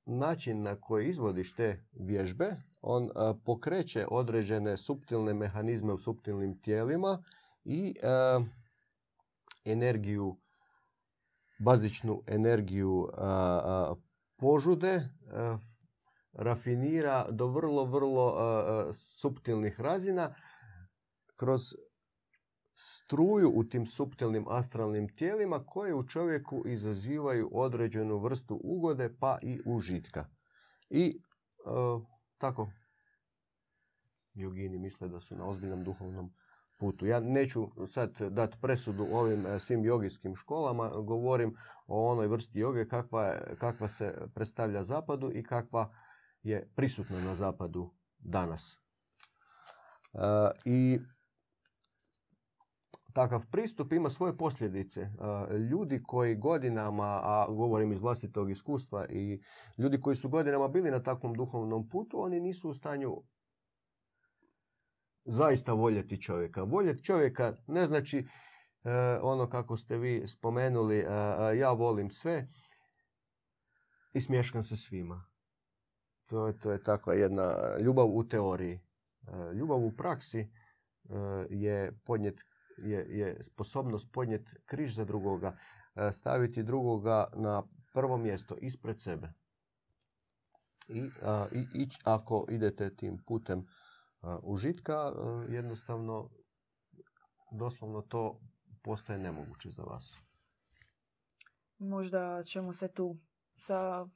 [0.09, 3.11] način na koji izvodiš te vježbe, on
[3.44, 7.22] pokreće određene suptilne mehanizme u suptilnim tijelima
[7.64, 8.40] i a,
[9.64, 10.36] energiju,
[11.59, 13.26] bazičnu energiju a,
[13.64, 13.94] a,
[14.36, 15.59] požude a,
[16.32, 18.36] rafinira do vrlo, vrlo
[18.92, 20.34] suptilnih razina
[21.36, 21.61] kroz
[22.81, 29.61] struju u tim suptilnim astralnim tijelima koje u čovjeku izazivaju određenu vrstu ugode pa i
[29.66, 30.26] užitka.
[30.91, 31.14] I e,
[32.39, 32.70] tako
[34.35, 36.31] jogini misle da su na ozbiljnom duhovnom
[36.79, 37.07] putu.
[37.07, 41.57] Ja neću sad dati presudu ovim e, svim jogijskim školama, govorim
[41.87, 45.95] o onoj vrsti joge kakva, je- kakva se predstavlja zapadu i kakva
[46.43, 48.76] je prisutna na zapadu danas.
[50.14, 50.18] E,
[50.64, 50.99] I
[53.19, 55.01] takav pristup ima svoje posljedice.
[55.01, 59.41] E, Ljudi koji godinama, a govorim iz vlastitog iskustva, i
[59.79, 63.23] ljudi koji su godinama bili na takvom duhovnom putu, oni nisu u stanju
[65.25, 66.62] zaista voljeti čovjeka.
[66.62, 68.25] Voljeti čovjeka ne znači e,
[69.23, 71.05] ono kako ste vi spomenuli, e,
[71.59, 72.49] ja volim sve
[74.14, 75.25] i smješkam se svima.
[76.29, 78.81] To, je- to je takva jedna ljubav u teoriji.
[79.55, 80.49] Ljubav u praksi
[81.51, 82.41] je podnijet
[82.83, 85.57] je, je sposobnost podnijeti križ za drugoga,
[85.95, 87.62] e, staviti drugoga na
[87.93, 89.33] prvo mjesto ispred sebe.
[90.89, 93.66] I, a, i ić- ako idete tim putem
[94.20, 96.31] a, užitka, a, jednostavno,
[97.53, 98.41] doslovno to
[98.83, 100.16] postaje nemoguće za vas.
[101.79, 103.16] Možda ćemo se tu
[103.55, 104.07] sa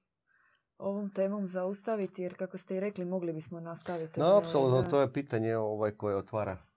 [0.79, 4.21] ovom temom zaustaviti, jer kako ste i rekli, mogli bismo nastaviti.
[4.21, 6.72] No, apsolutno, to je pitanje ovaj koje otvara.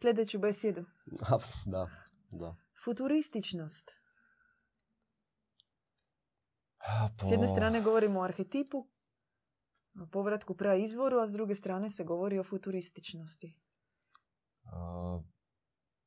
[0.00, 0.84] Sljedeću besjedu.
[1.66, 1.88] da,
[2.32, 2.54] da.
[2.84, 3.90] Futurističnost.
[6.78, 8.86] A, S jedne po- strane govorimo o arhetipu,
[9.96, 13.58] o povratku pra izvoru, a s druge strane se govori o futurističnosti.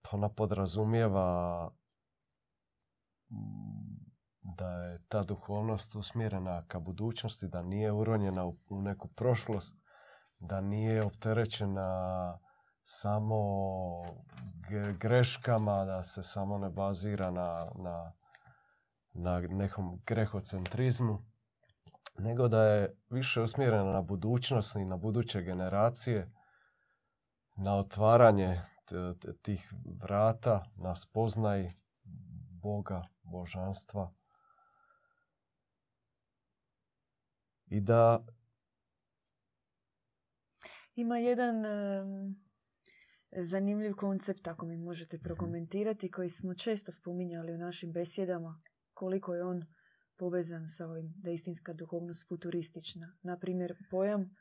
[0.01, 1.69] pa ona podrazumijeva
[3.29, 3.99] mm,
[4.41, 9.77] da je ta duhovnost usmjerena ka budućnosti, da nije uronjena u neku prošlost,
[10.39, 12.39] da nije opterećena
[12.91, 13.41] samo
[14.99, 18.13] greškama, da se samo ne bazira na, na,
[19.13, 21.25] na nekom grehocentrizmu,
[22.17, 26.31] nego da je više usmjerena na budućnost i na buduće generacije,
[27.57, 28.61] na otvaranje
[29.41, 31.73] tih vrata, na spoznaj
[32.61, 34.13] Boga, božanstva.
[37.65, 38.25] I da
[40.95, 41.65] Ima jedan
[43.31, 48.61] zanimljiv koncept, ako mi možete prokomentirati, koji smo često spominjali u našim besjedama,
[48.93, 49.65] koliko je on
[50.17, 53.17] povezan sa ovim da je istinska duhovnost futuristična.
[53.21, 54.35] Naprimjer, pojam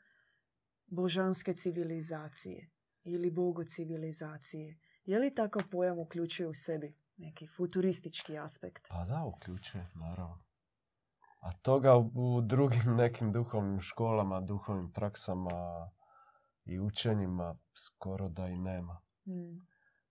[0.87, 2.69] božanske civilizacije
[3.03, 4.79] ili bogocivilizacije.
[5.05, 8.87] Je li takav pojam uključuje u sebi neki futuristički aspekt?
[8.89, 10.43] Pa da, uključuje, naravno.
[11.39, 15.89] A toga u drugim nekim duhovnim školama, duhovnim praksama
[16.69, 19.01] i učenjima skoro da i nema.
[19.27, 19.59] Mm.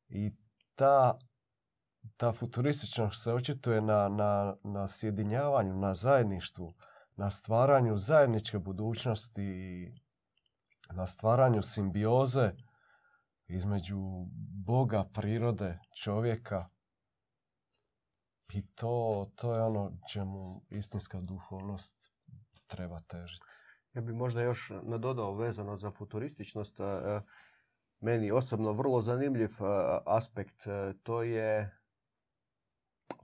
[0.09, 0.37] I
[0.75, 1.19] ta,
[2.17, 6.75] ta futurističnost se očituje na, na, na sjedinjavanju, na zajedništvu,
[7.17, 9.93] na stvaranju zajedničke budućnosti,
[10.91, 12.53] na stvaranju simbioze
[13.49, 13.99] između
[14.67, 16.69] Boga, prirode, čovjeka.
[18.53, 22.13] I to, to je ono čemu istinska duhovnost
[22.67, 23.47] treba težiti.
[23.95, 26.81] Ja bi možda još nadodao vezano za futurističnost.
[26.81, 27.21] e, e,
[28.01, 29.65] Meni osobno vrlo zanimljiv e,
[30.07, 30.67] aspekt.
[31.03, 31.79] To je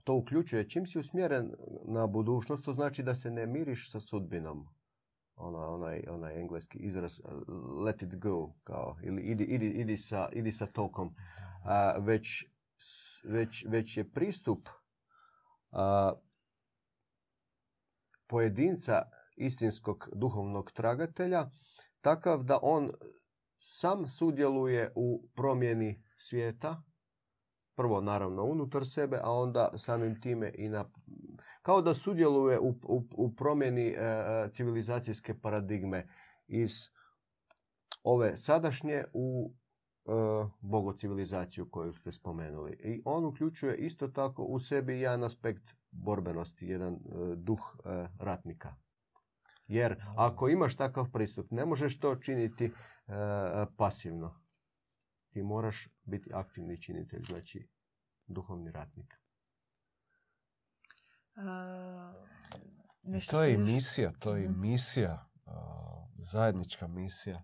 [0.05, 1.51] to uključuje čim si usmjeren
[1.87, 4.67] na budućnost, to znači da se ne miriš sa sudbinom.
[5.35, 7.21] Ona, onaj, onaj engleski izraz
[7.85, 11.15] let it go, kao, ili idi, idi, idi, sa, idi sa tokom.
[11.63, 12.45] A, već,
[13.23, 14.69] već, već je pristup
[15.71, 16.13] a,
[18.27, 19.01] pojedinca
[19.35, 21.49] istinskog duhovnog tragatelja
[22.01, 22.91] takav da on
[23.57, 26.83] sam sudjeluje u promjeni svijeta,
[27.75, 30.85] prvo naravno unutar sebe, a onda samim time i na...
[31.61, 36.07] Kao da sudjeluje u, u, u promjeni e, e, civilizacijske paradigme
[36.47, 36.71] iz
[38.03, 39.53] ove sadašnje u
[40.05, 40.11] e,
[40.61, 42.71] bogocivilizaciju koju ste spomenuli.
[42.71, 46.99] I on uključuje isto tako u sebi jedan aspekt borbenosti, jedan e,
[47.35, 48.75] duh e, ratnika.
[49.67, 52.71] Jer ako imaš takav pristup, ne možeš to činiti e,
[53.77, 54.41] pasivno.
[55.29, 57.69] Ti moraš biti aktivni činitelj, znači
[58.27, 59.13] duhovni ratnik.
[61.35, 62.13] A,
[63.03, 64.59] nešto to je i misija, to je i Mhm.
[64.61, 65.51] misija, a,
[66.17, 67.43] zajednička misija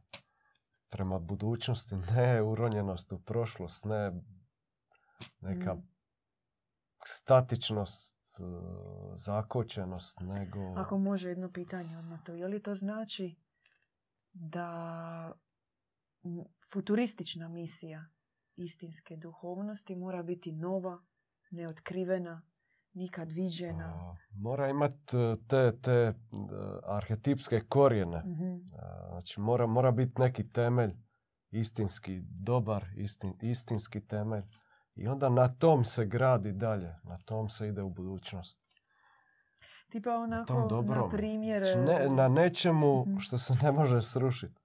[0.89, 4.11] prema budućnosti, ne uronjenost u prošlost, ne
[5.41, 5.87] neka Mm.
[7.05, 8.20] statičnost,
[9.13, 10.59] zakočenost, nego...
[10.75, 12.33] Ako može jedno pitanje odmah to.
[12.33, 13.35] Je li to znači
[14.33, 15.33] da
[16.73, 18.05] futuristična misija
[18.55, 21.01] istinske duhovnosti mora biti nova,
[21.51, 22.41] neotkrivena,
[22.93, 23.83] nikad viđena?
[23.83, 25.17] a, mora imati
[25.47, 26.13] te, te e,
[26.83, 28.17] arhetipske korijene.
[28.17, 28.75] Mhm.
[28.79, 30.91] A, Znači mora, mora biti neki temelj,
[31.51, 34.43] istinski, dobar, istin, istinski temelj.
[35.01, 38.61] I onda na tom se gradi dalje, na tom se ide u budućnost.
[39.89, 41.63] Tipa Na onako, tom na primjer...
[41.63, 43.17] Znači, ne, na nečemu Mhm.
[43.17, 44.61] što se ne može srušiti.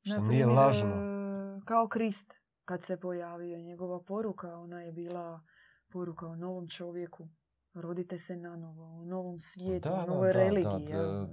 [0.00, 0.90] Što na nije primjer, lažno.
[0.90, 2.32] e, Kao Krist,
[2.64, 5.40] kad se pojavio njegova poruka, ona je bila
[5.88, 7.28] poruka o novom čovjeku.
[7.74, 10.86] Rodite se na novo, u novom svijetu, Da, u da, novoj da, da, religiji.
[10.86, 11.26] da, jel?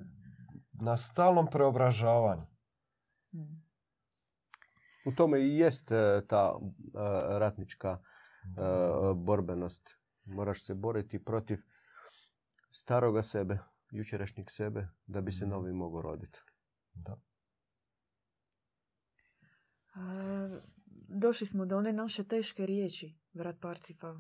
[0.74, 2.46] Na stalnom preobražavanju.
[3.34, 3.64] Mm.
[5.06, 5.96] U tome i jest e,
[6.28, 6.60] ta e,
[7.40, 8.00] ratnička e,
[9.16, 9.90] borbenost.
[10.26, 11.60] Moraš se boriti protiv
[12.72, 13.58] staroga sebe,
[13.92, 15.52] jučerašnjeg sebe, da bi se Mhm.
[15.52, 16.40] novi mogao roditi.
[16.94, 17.18] Da.
[19.94, 20.60] A,
[21.10, 24.16] došli smo do one naše teške riječi, brat Parcifal,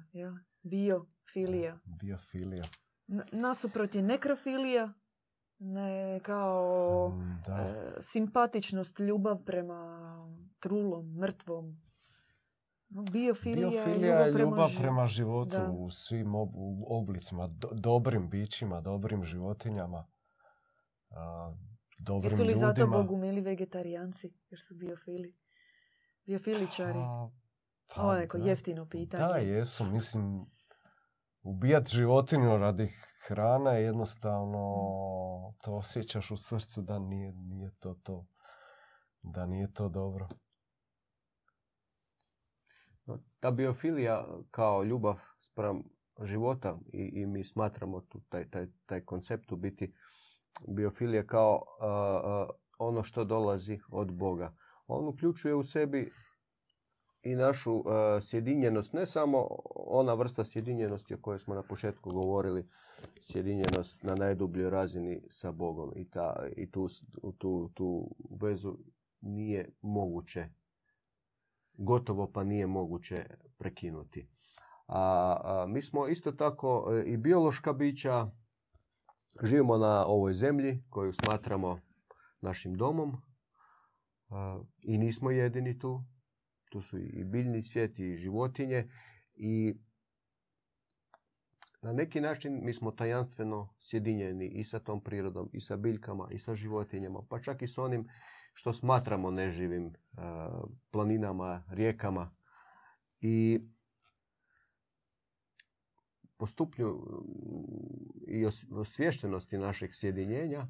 [1.23, 1.79] filija.
[2.01, 2.63] Biofilija.
[3.07, 4.93] N- nasuprot je nekrofilija,
[5.59, 7.53] ne kao Mm, Da.
[7.55, 10.03] e, simpatičnost, ljubav prema
[10.63, 11.81] trulom, mrtvom.
[13.11, 15.69] Biofilija, Biofilija je ljubav prema životu Da.
[15.71, 20.05] u svim ob- u oblicima, do- dobrim bićima, dobrim životinjama,
[21.09, 21.53] a,
[21.99, 22.67] dobrim Jesu li ljudima.
[22.67, 25.35] zato Bogu mili vegetarijanci, jer su biofili?
[26.25, 26.99] Biofiličari.
[27.95, 29.23] Pa, Ovo je neko jeftino pitanje.
[29.23, 29.85] Da, jesu.
[29.85, 30.45] Mislim,
[31.41, 32.91] ubijat životinju radi
[33.27, 34.59] hrane jednostavno
[35.63, 38.25] to osjećaš u srcu da nije, nije to to.
[39.23, 40.27] Da nije to dobro.
[43.39, 45.83] Ta biofilija kao ljubav spram
[46.21, 49.93] života i, i mi smatramo tu taj, taj, taj koncept u biti
[50.67, 54.55] biofilija kao a, a, ono što dolazi od Boga.
[54.87, 56.11] On uključuje u sebi
[57.23, 62.69] i našu a, sjedinjenost, ne samo ona vrsta sjedinjenosti o kojoj smo na početku govorili,
[63.21, 66.87] sjedinjenost na najdubljoj razini sa Bogom i, ta, i tu,
[67.37, 68.77] tu, tu vezu
[69.21, 70.49] nije moguće
[71.73, 73.25] gotovo pa nije moguće
[73.57, 74.29] prekinuti.
[74.87, 75.01] A,
[75.43, 78.31] a, mi smo isto tako e, i biološka bića,
[79.43, 81.79] živimo na ovoj zemlji koju smatramo
[82.41, 83.11] našim domom
[84.29, 86.03] a, i nismo jedini tu.
[86.71, 88.89] Tu su i biljni svijet i životinje
[89.35, 89.75] i
[91.83, 96.39] na neki način mi smo tajanstveno sjedinjeni i sa tom prirodom, i sa biljkama, i
[96.39, 98.07] sa životinjama, pa čak i s onim
[98.53, 99.93] što smatramo neživim
[100.91, 102.35] planinama, rijekama.
[103.19, 103.59] I
[106.37, 110.67] po stupnju mm, i osviještenosti našeg sjedinjenja,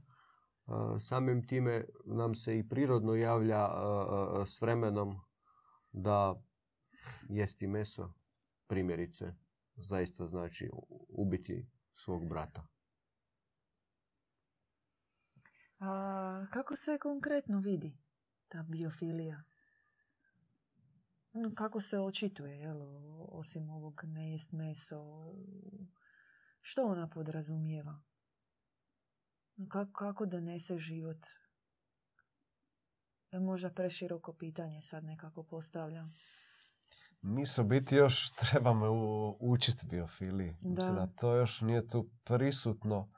[0.99, 3.69] samim time nam se i prirodno javlja
[4.45, 5.19] s vremenom
[5.91, 6.43] da
[7.29, 8.13] jesti meso,
[8.67, 9.33] primjerice,
[9.75, 10.69] zaista znači
[11.09, 12.67] ubiti svog brata.
[15.85, 17.97] A kako se konkretno vidi
[18.47, 19.43] ta biofilija?
[21.55, 22.77] Kako se očituje, jel,
[23.29, 25.03] osim ovog ne jest meso?
[26.61, 28.01] Što ona podrazumijeva?
[29.69, 31.25] Kako, kako donese život?
[33.31, 36.13] Je možda preširoko pitanje sad nekako postavljam.
[37.21, 38.87] Mi se biti još trebamo
[39.39, 40.55] učiti biofiliji.
[40.61, 40.69] Da.
[40.69, 43.11] Mislim da to još nije tu prisutno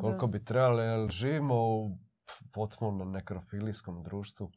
[0.00, 1.98] koliko bi trebali, jer živimo u
[2.52, 4.50] potpuno nekrofilijskom društvu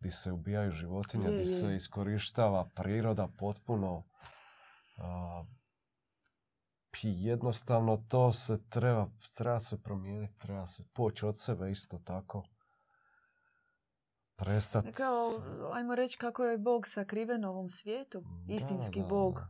[0.00, 4.04] gdje se ubijaju životinje, gdje se iskorištava priroda potpuno.
[7.02, 12.44] jednostavno to se treba, treba se promijeniti, treba se poći od sebe isto tako.
[14.36, 14.92] Prestati.
[14.92, 15.30] Kao,
[15.72, 18.22] ajmo reći kako je Bog sakriven u ovom svijetu.
[18.48, 19.40] Istinski Bog.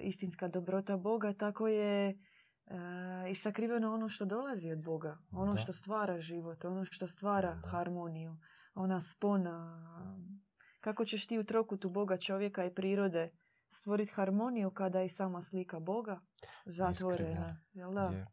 [0.00, 2.18] istinska dobrota Boga, tako je
[3.30, 5.18] i sakriveno ono što dolazi od Boga.
[5.32, 8.36] Ono što stvara život, ono što stvara harmoniju.
[8.74, 9.82] Ona spona.
[10.80, 13.30] Kako ćeš ti u trokutu Boga, čovjeka i prirode
[13.68, 16.20] stvoriti harmoniju kada je sama slika Boga
[16.64, 17.60] zatvorena?
[17.72, 18.26] Jel da?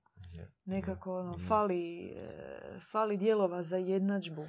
[0.66, 4.46] Nekako ono, Fali, e, fali dijelova za jednadžbu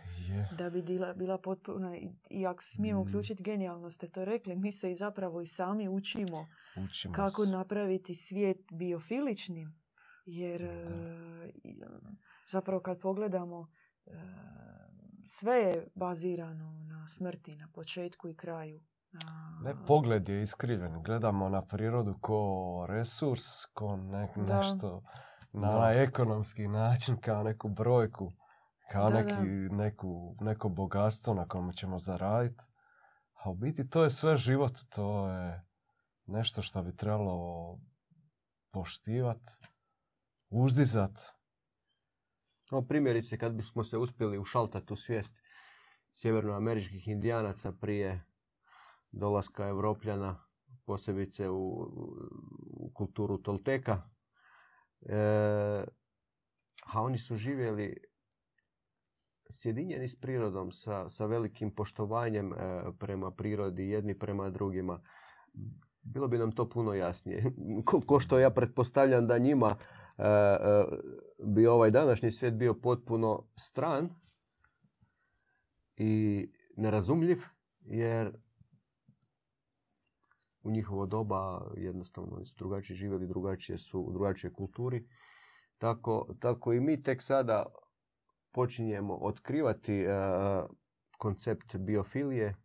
[0.58, 1.96] da bi bila, bila potpuna
[2.30, 3.08] i ako se smijemo mm.
[3.08, 6.46] uključiti genijalno ste to rekli mi se i zapravo i sami učimo,
[6.84, 9.80] učimo kako napraviti svijet biofiličnim
[10.24, 10.84] jer e,
[12.50, 13.68] zapravo kad pogledamo
[14.06, 14.10] e,
[15.24, 18.80] sve je bazirano na smrti, na početku i kraju.
[19.62, 21.02] Ne, pogled je iskriven.
[21.02, 23.96] Gledamo na prirodu ko resurs, ko
[24.36, 25.02] nešto
[25.52, 28.32] na ekonomski način, kao neku brojku,
[28.90, 29.34] kao neki,
[29.70, 32.64] Neku, neko bogatstvo na kome ćemo zaraditi.
[33.44, 35.62] A u biti to je sve život, to je
[36.26, 37.78] nešto što bi trebalo
[38.72, 39.50] poštivati,
[40.50, 41.20] uzdizat.
[42.72, 45.34] No, primjerice, kad bismo se uspjeli ušaltati u svijest
[46.14, 48.24] sjevernoameričkih indijanaca prije
[49.10, 50.44] dolaska Evropljana,
[50.86, 51.56] posebice u,
[52.70, 54.09] u kulturu Tolteka,
[56.92, 57.96] a oni su živjeli
[59.50, 62.56] sjedinjeni s prirodom, sa, sa velikim poštovanjem e,
[62.98, 65.02] prema prirodi, jedni prema drugima.
[66.02, 67.44] Bilo bi nam to puno jasnije.
[67.86, 69.76] Ko, ko što ja pretpostavljam da njima
[70.20, 70.84] E, e,
[71.44, 74.08] bi ovaj današnji svijet bio potpuno stran
[75.96, 76.46] i
[76.76, 77.38] nerazumljiv,
[77.80, 78.32] jer
[80.62, 85.08] u njihovo doba jednostavno su drugačije živjeli, drugačije su u drugačije kulturi.
[85.78, 87.66] Tako, tako i mi tek sada
[88.52, 90.70] počinjemo otkrivati uh,
[91.18, 92.56] koncept biofilije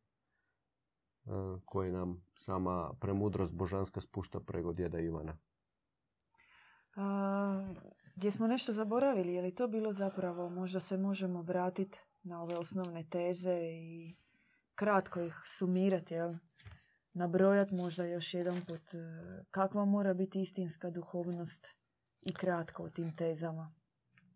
[1.25, 5.37] uh, koji nam sama premudrost božanska spušta preko djeda Ivana
[8.15, 12.55] gdje smo nešto zaboravili, je li to bilo zapravo, možda se možemo vratiti na ove
[12.55, 14.15] osnovne teze i
[14.75, 16.33] kratko ih sumirati, jel?
[17.15, 18.97] Nabrojati možda još jedan put e,
[19.51, 21.67] kakva mora biti istinska duhovnost
[22.21, 23.73] i kratko o tim tezama.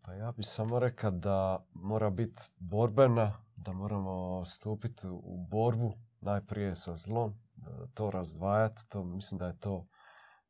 [0.02, 6.76] Pa ja bih samo rekao da mora biti borbena, da moramo stupiti u borbu najprije
[6.76, 7.34] sa zlom,
[7.94, 9.86] to razdvajati, to mislim da je to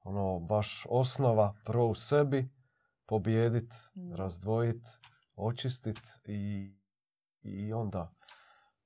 [0.03, 2.51] ono baš osnova prvo u sebi
[3.07, 4.15] pobijedit, mm.
[4.15, 4.89] razdvojit,
[5.37, 6.73] očistit i,
[7.43, 8.15] i onda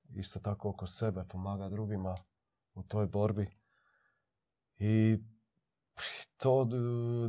[0.09, 2.15] isto tako oko sebe pomaga drugima
[2.75, 3.47] u toj borbi.
[4.77, 5.19] I
[6.37, 6.67] to,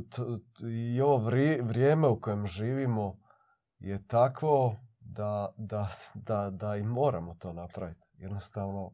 [0.09, 1.17] to i ovo
[1.63, 3.19] vrijeme u kojem živimo
[3.79, 8.07] je takvo da, da, da, da i moramo to napraviti.
[8.13, 8.91] Jednostavno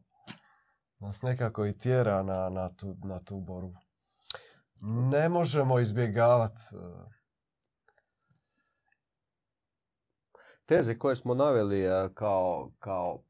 [0.98, 3.78] nas nekako i tjera na, na, tu, na tu borbu
[4.82, 6.62] ne možemo izbjegavati.
[6.72, 7.12] E,
[10.66, 13.22] Teze koje smo naveli e, kao, kao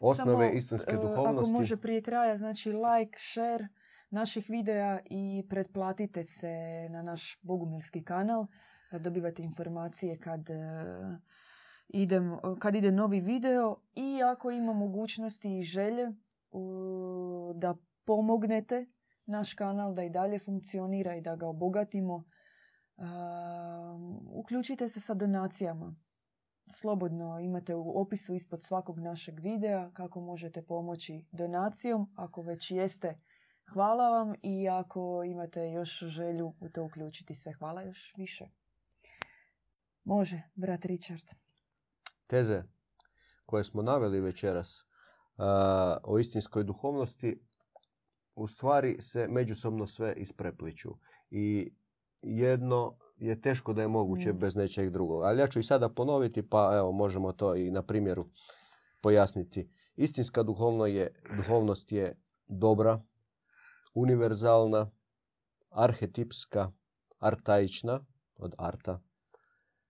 [0.00, 1.50] osnove Samo, istinske e, duhovnosti.
[1.50, 3.68] Ako može prije kraja, znači like, share
[4.10, 6.48] naših videa i pretplatite se
[6.90, 8.46] na naš Bogumilski kanal
[8.92, 10.54] da dobivate informacije kad, e,
[11.88, 16.12] idem, kad ide novi video i ako ima mogućnosti i želje
[17.54, 18.86] da pomognete
[19.26, 22.24] naš kanal da i dalje funkcionira i da ga obogatimo,
[24.32, 25.96] uključite se sa donacijama
[26.72, 32.12] slobodno imate u opisu ispod svakog našeg videa kako možete pomoći donacijom.
[32.16, 33.20] Ako već jeste,
[33.72, 38.48] hvala vam i ako imate još želju u to uključiti se, hvala još više.
[40.04, 41.24] Može, brat Richard.
[42.26, 42.62] Teze
[43.46, 44.84] koje smo naveli večeras
[46.04, 47.40] o istinskoj duhovnosti
[48.34, 50.90] u stvari se međusobno sve isprepliču.
[51.30, 51.72] I
[52.22, 54.38] jedno je teško da je moguće Mm.
[54.38, 55.22] bez nečeg drugog.
[55.22, 58.24] Ali ja ću i sada ponoviti, pa evo možemo to i na primjeru
[59.02, 59.70] pojasniti.
[59.96, 63.02] Istinska duhovno je, duhovnost je dobra,
[63.94, 64.90] univerzalna,
[65.70, 66.72] arhetipska,
[67.18, 68.00] artaična,
[68.36, 69.00] od arta,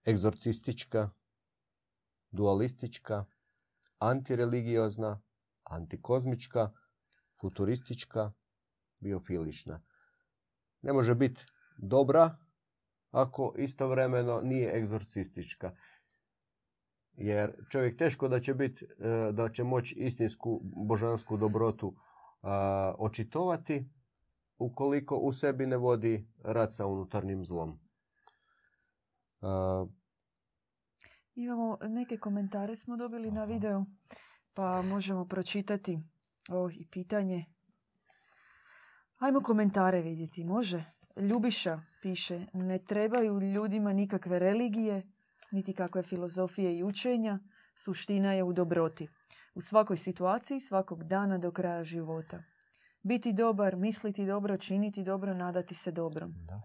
[0.07, 1.09] egzorcistička,
[2.31, 3.25] dualistička,
[3.97, 5.21] antireligiozna,
[5.63, 6.71] antikozmička,
[7.41, 8.31] futuristička,
[8.99, 9.81] biofilična.
[10.81, 11.45] Ne može biti
[11.77, 12.37] dobra
[13.11, 15.71] ako istovremeno nije egzorcistička.
[17.13, 21.95] Jer čovjek teško da će biti, e, da će moći istinsku božansku dobrotu
[22.41, 23.89] a, očitovati
[24.57, 27.79] ukoliko u sebi ne vodi rat sa unutarnjim zlom.
[29.41, 29.85] A,
[31.35, 33.85] Imamo neke komentare smo dobili na video,
[34.53, 35.99] pa možemo pročitati
[36.49, 37.45] ovo i pitanje.
[39.17, 40.98] Ajmo komentare vidjeti, može?
[41.15, 45.03] Ljubiša piše, ne trebaju ljudima nikakve religije,
[45.51, 47.39] niti kakve filozofije i učenja,
[47.75, 49.07] suština je u dobroti.
[49.55, 52.43] U svakoj situaciji, svakog dana do kraja života.
[53.03, 56.33] Biti dobar, misliti dobro, činiti dobro, nadati se dobrom.
[56.47, 56.61] Da.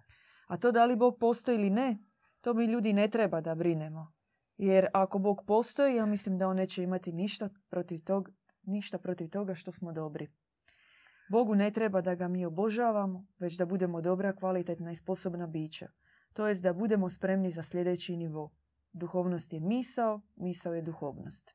[0.46, 1.98] A to da li Bog postoji ili ne,
[2.40, 4.12] to mi ljudi ne treba da brinemo.
[4.56, 8.30] Jer ako Bog postoji, ja mislim da on neće imati ništa protiv, tog,
[8.62, 10.28] ništa protiv toga što smo dobri.
[11.28, 15.88] Bogu ne treba da ga mi obožavamo, već da budemo dobra, kvalitetna i sposobna bića.
[16.32, 18.50] To jest da budemo spremni za sljedeći nivo.
[18.92, 21.54] Duhovnost je misao, misao je duhovnost.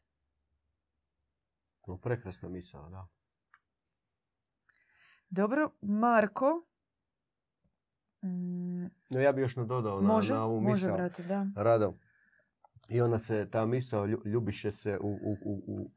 [1.88, 3.07] no, prekrasna misao, da.
[5.30, 6.65] Dobro, Marko.
[8.24, 10.97] mm, No, ja bi još nadodao na, može, na ovu može, misao.
[10.97, 11.47] brate, da.
[11.55, 11.93] Rado.
[12.89, 15.91] I ona se, ta misao lju- ljubiše se u, u, u, u,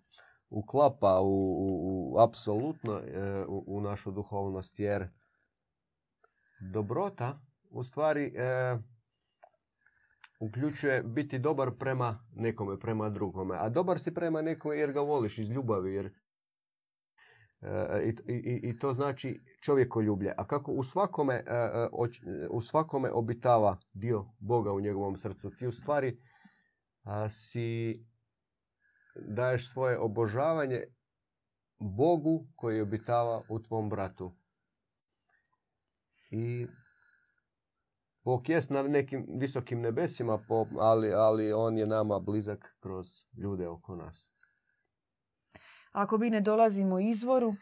[0.52, 5.08] uklapa u, u, u apsolutno e, u, u našu duhovnost, jer
[6.72, 7.40] dobrota
[7.70, 8.78] u stvari e,
[10.40, 13.56] uključuje biti dobar prema nekome, prema drugome.
[13.58, 16.06] A dobar si prema nekome jer ga voliš iz ljubavi, jer
[17.60, 20.34] e, i, i, i to znači čovjekoljublje.
[20.36, 21.88] A kako u svakome, e, e,
[22.50, 26.20] u svakome obitava dio Boga u njegovom srcu, ti u stvari
[27.28, 27.98] si
[29.14, 30.84] daješ svoje obožavanje
[31.78, 34.32] Bogu koji obitava u tvom bratu.
[36.30, 36.66] I
[38.24, 40.38] Bog jest na nekim visokim nebesima,
[40.80, 43.06] ali, ali on je nama blizak kroz
[43.42, 44.30] ljude oko nas.
[45.92, 47.54] Ako mi ne dolazimo izvoru,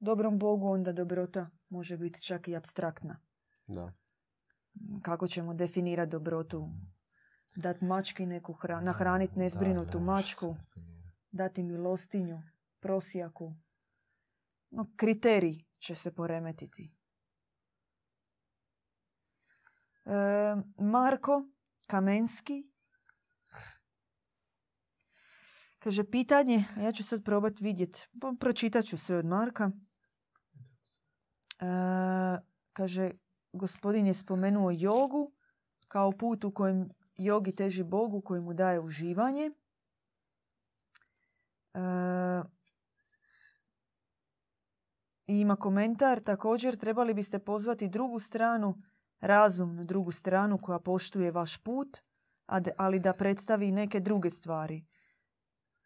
[0.00, 3.20] dobrom Bogu, onda dobrota može biti čak i abstraktna.
[3.66, 3.92] Da.
[5.02, 6.68] Kako ćemo definirati dobrotu?
[7.56, 10.56] Dat mački neku hra- nahraniti nezbrinutu Da, da, mačku.
[11.30, 12.42] Dati milostinju,
[12.80, 13.54] prosjaku.
[14.70, 16.92] No, kriterij će se poremetiti.
[20.04, 20.12] E,
[20.78, 21.48] Marko
[21.86, 22.70] Kamenski
[25.78, 28.08] kaže pitanje, ja ću sad probati vidjeti,
[28.40, 29.70] pročitat ću sve od Marka.
[31.60, 31.66] E,
[32.72, 33.10] kaže,
[33.52, 35.32] gospodin je spomenuo jogu
[35.88, 39.50] kao put u kojem jogi teži Bogu koji mu daje uživanje.
[41.74, 41.80] E,
[45.26, 48.82] i ima komentar, također trebali biste pozvati drugu stranu,
[49.20, 51.98] razumnu drugu stranu koja poštuje vaš put,
[52.76, 54.86] ali da predstavi neke druge stvari.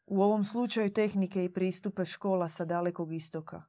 [0.07, 3.63] U ovom slučaju tehnike i pristupe škola sa dalekog istoka.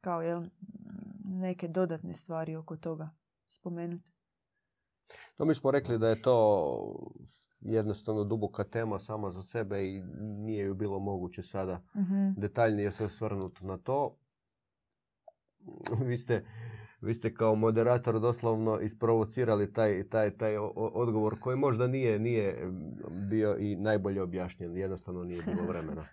[0.00, 0.44] Kao jel,
[1.24, 3.10] neke dodatne stvari oko toga
[3.46, 4.12] spomenuti.
[5.38, 7.12] No, mi smo rekli da je to
[7.62, 12.30] jednostavno duboka tema sama za sebe i nije ju bilo moguće sada Mhm.
[12.36, 14.16] detaljnije se osvrnuti na to.
[16.04, 16.44] Vi ste
[17.00, 22.70] vi ste kao moderator doslovno isprovocirali taj, taj, taj odgovor koji možda nije, nije
[23.30, 24.76] bio i najbolje objašnjen.
[24.76, 26.04] Jednostavno nije bilo vremena.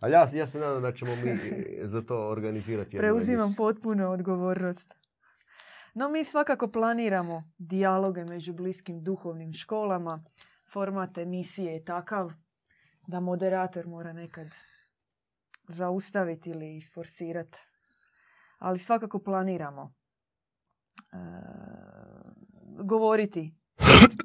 [0.00, 1.38] Ali ja, ja se nadam da ćemo mi
[1.82, 2.96] za to organizirati.
[2.96, 4.94] Preuzimam potpuno odgovornost.
[5.94, 10.24] No mi svakako planiramo dijaloge među bliskim duhovnim školama.
[10.76, 12.32] Format emisije je takav
[13.06, 14.46] da moderator mora nekad
[15.68, 17.58] zaustaviti ili isforsirati.
[18.58, 19.94] Ali svakako planiramo
[21.12, 21.16] e,
[22.84, 23.54] govoriti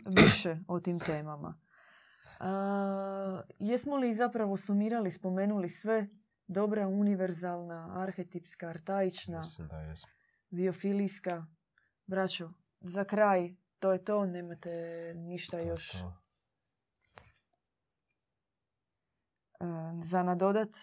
[0.05, 1.59] više o tim temama.
[1.59, 2.43] E,
[3.59, 6.07] jesmo li zapravo sumirali, spomenuli sve
[6.47, 9.43] dobra, univerzalna, arhetipska, artaična,
[10.49, 11.45] biofilijska?
[12.05, 14.71] Braćo, za kraj, to je to, nemate
[15.15, 15.97] ništa još to.
[15.97, 16.21] E,
[20.03, 20.77] za nadodat?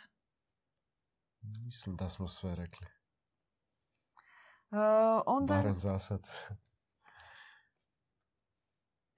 [1.40, 2.86] Mislim da smo sve rekli.
[4.70, 5.54] Uh, onda...
[5.54, 6.26] Barem za sad.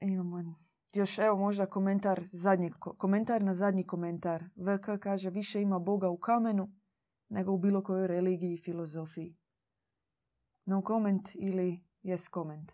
[0.01, 0.55] Imamo
[0.93, 4.45] još, evo možda komentar, zadnji, komentar na zadnji komentar.
[4.57, 6.73] VK kaže, više ima Boga u kamenu
[7.29, 9.37] nego u bilo kojoj religiji i filozofiji.
[10.65, 12.73] No comment ili yes comment?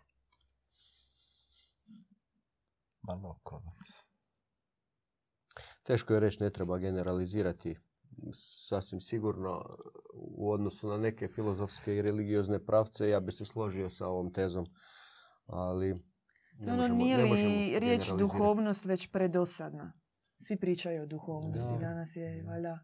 [3.01, 4.06] Ma no comment.
[5.87, 7.75] Teško je reći, ne treba generalizirati
[8.67, 9.77] sasvim sigurno
[10.13, 14.65] u odnosu na neke filozofske i religiozne pravce ja bi se složio sa ovom tezom,
[15.45, 15.95] ali
[16.59, 19.93] ne ono, nije li riječ duhovnost već predosadna?
[20.39, 21.79] Svi pričaju o duhovnosti.
[21.79, 22.79] Danas je valjda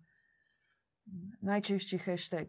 [1.42, 2.48] najčešći hashtag.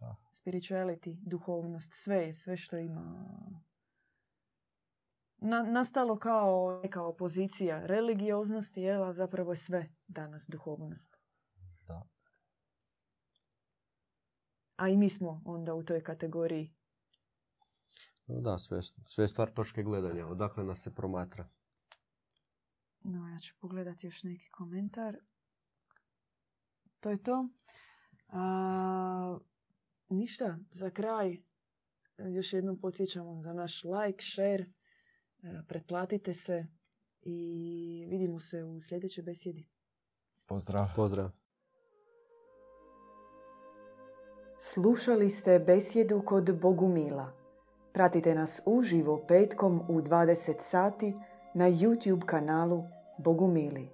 [0.00, 0.16] Da.
[0.30, 3.26] Spirituality, duhovnost, sve sve što ima.
[5.46, 11.16] Na, nastalo kao neka opozicija religioznosti, a zapravo je sve danas duhovnost.
[11.86, 12.02] Da.
[14.76, 16.74] A i mi smo onda u toj kategoriji.
[18.26, 20.26] Da, sve, sve stvar točke gledanja.
[20.26, 21.48] Odakle nas se promatra.
[23.00, 25.16] No, ja ću pogledati još neki komentar.
[27.00, 27.48] To je to.
[28.28, 29.38] A,
[30.08, 31.42] ništa, za kraj
[32.18, 34.66] još jednom podsjećamo za naš like, share,
[35.68, 36.66] pretplatite se
[37.22, 39.66] i vidimo se u sljedećoj besjedi.
[40.46, 40.86] Pozdrav.
[40.96, 41.30] Pozdrav.
[44.58, 47.32] Slušali ste besjedu kod Bogumila.
[47.92, 51.14] Pratite nas uživo petkom u 20 sati
[51.54, 52.84] na YouTube kanalu
[53.18, 53.88] Bogumili.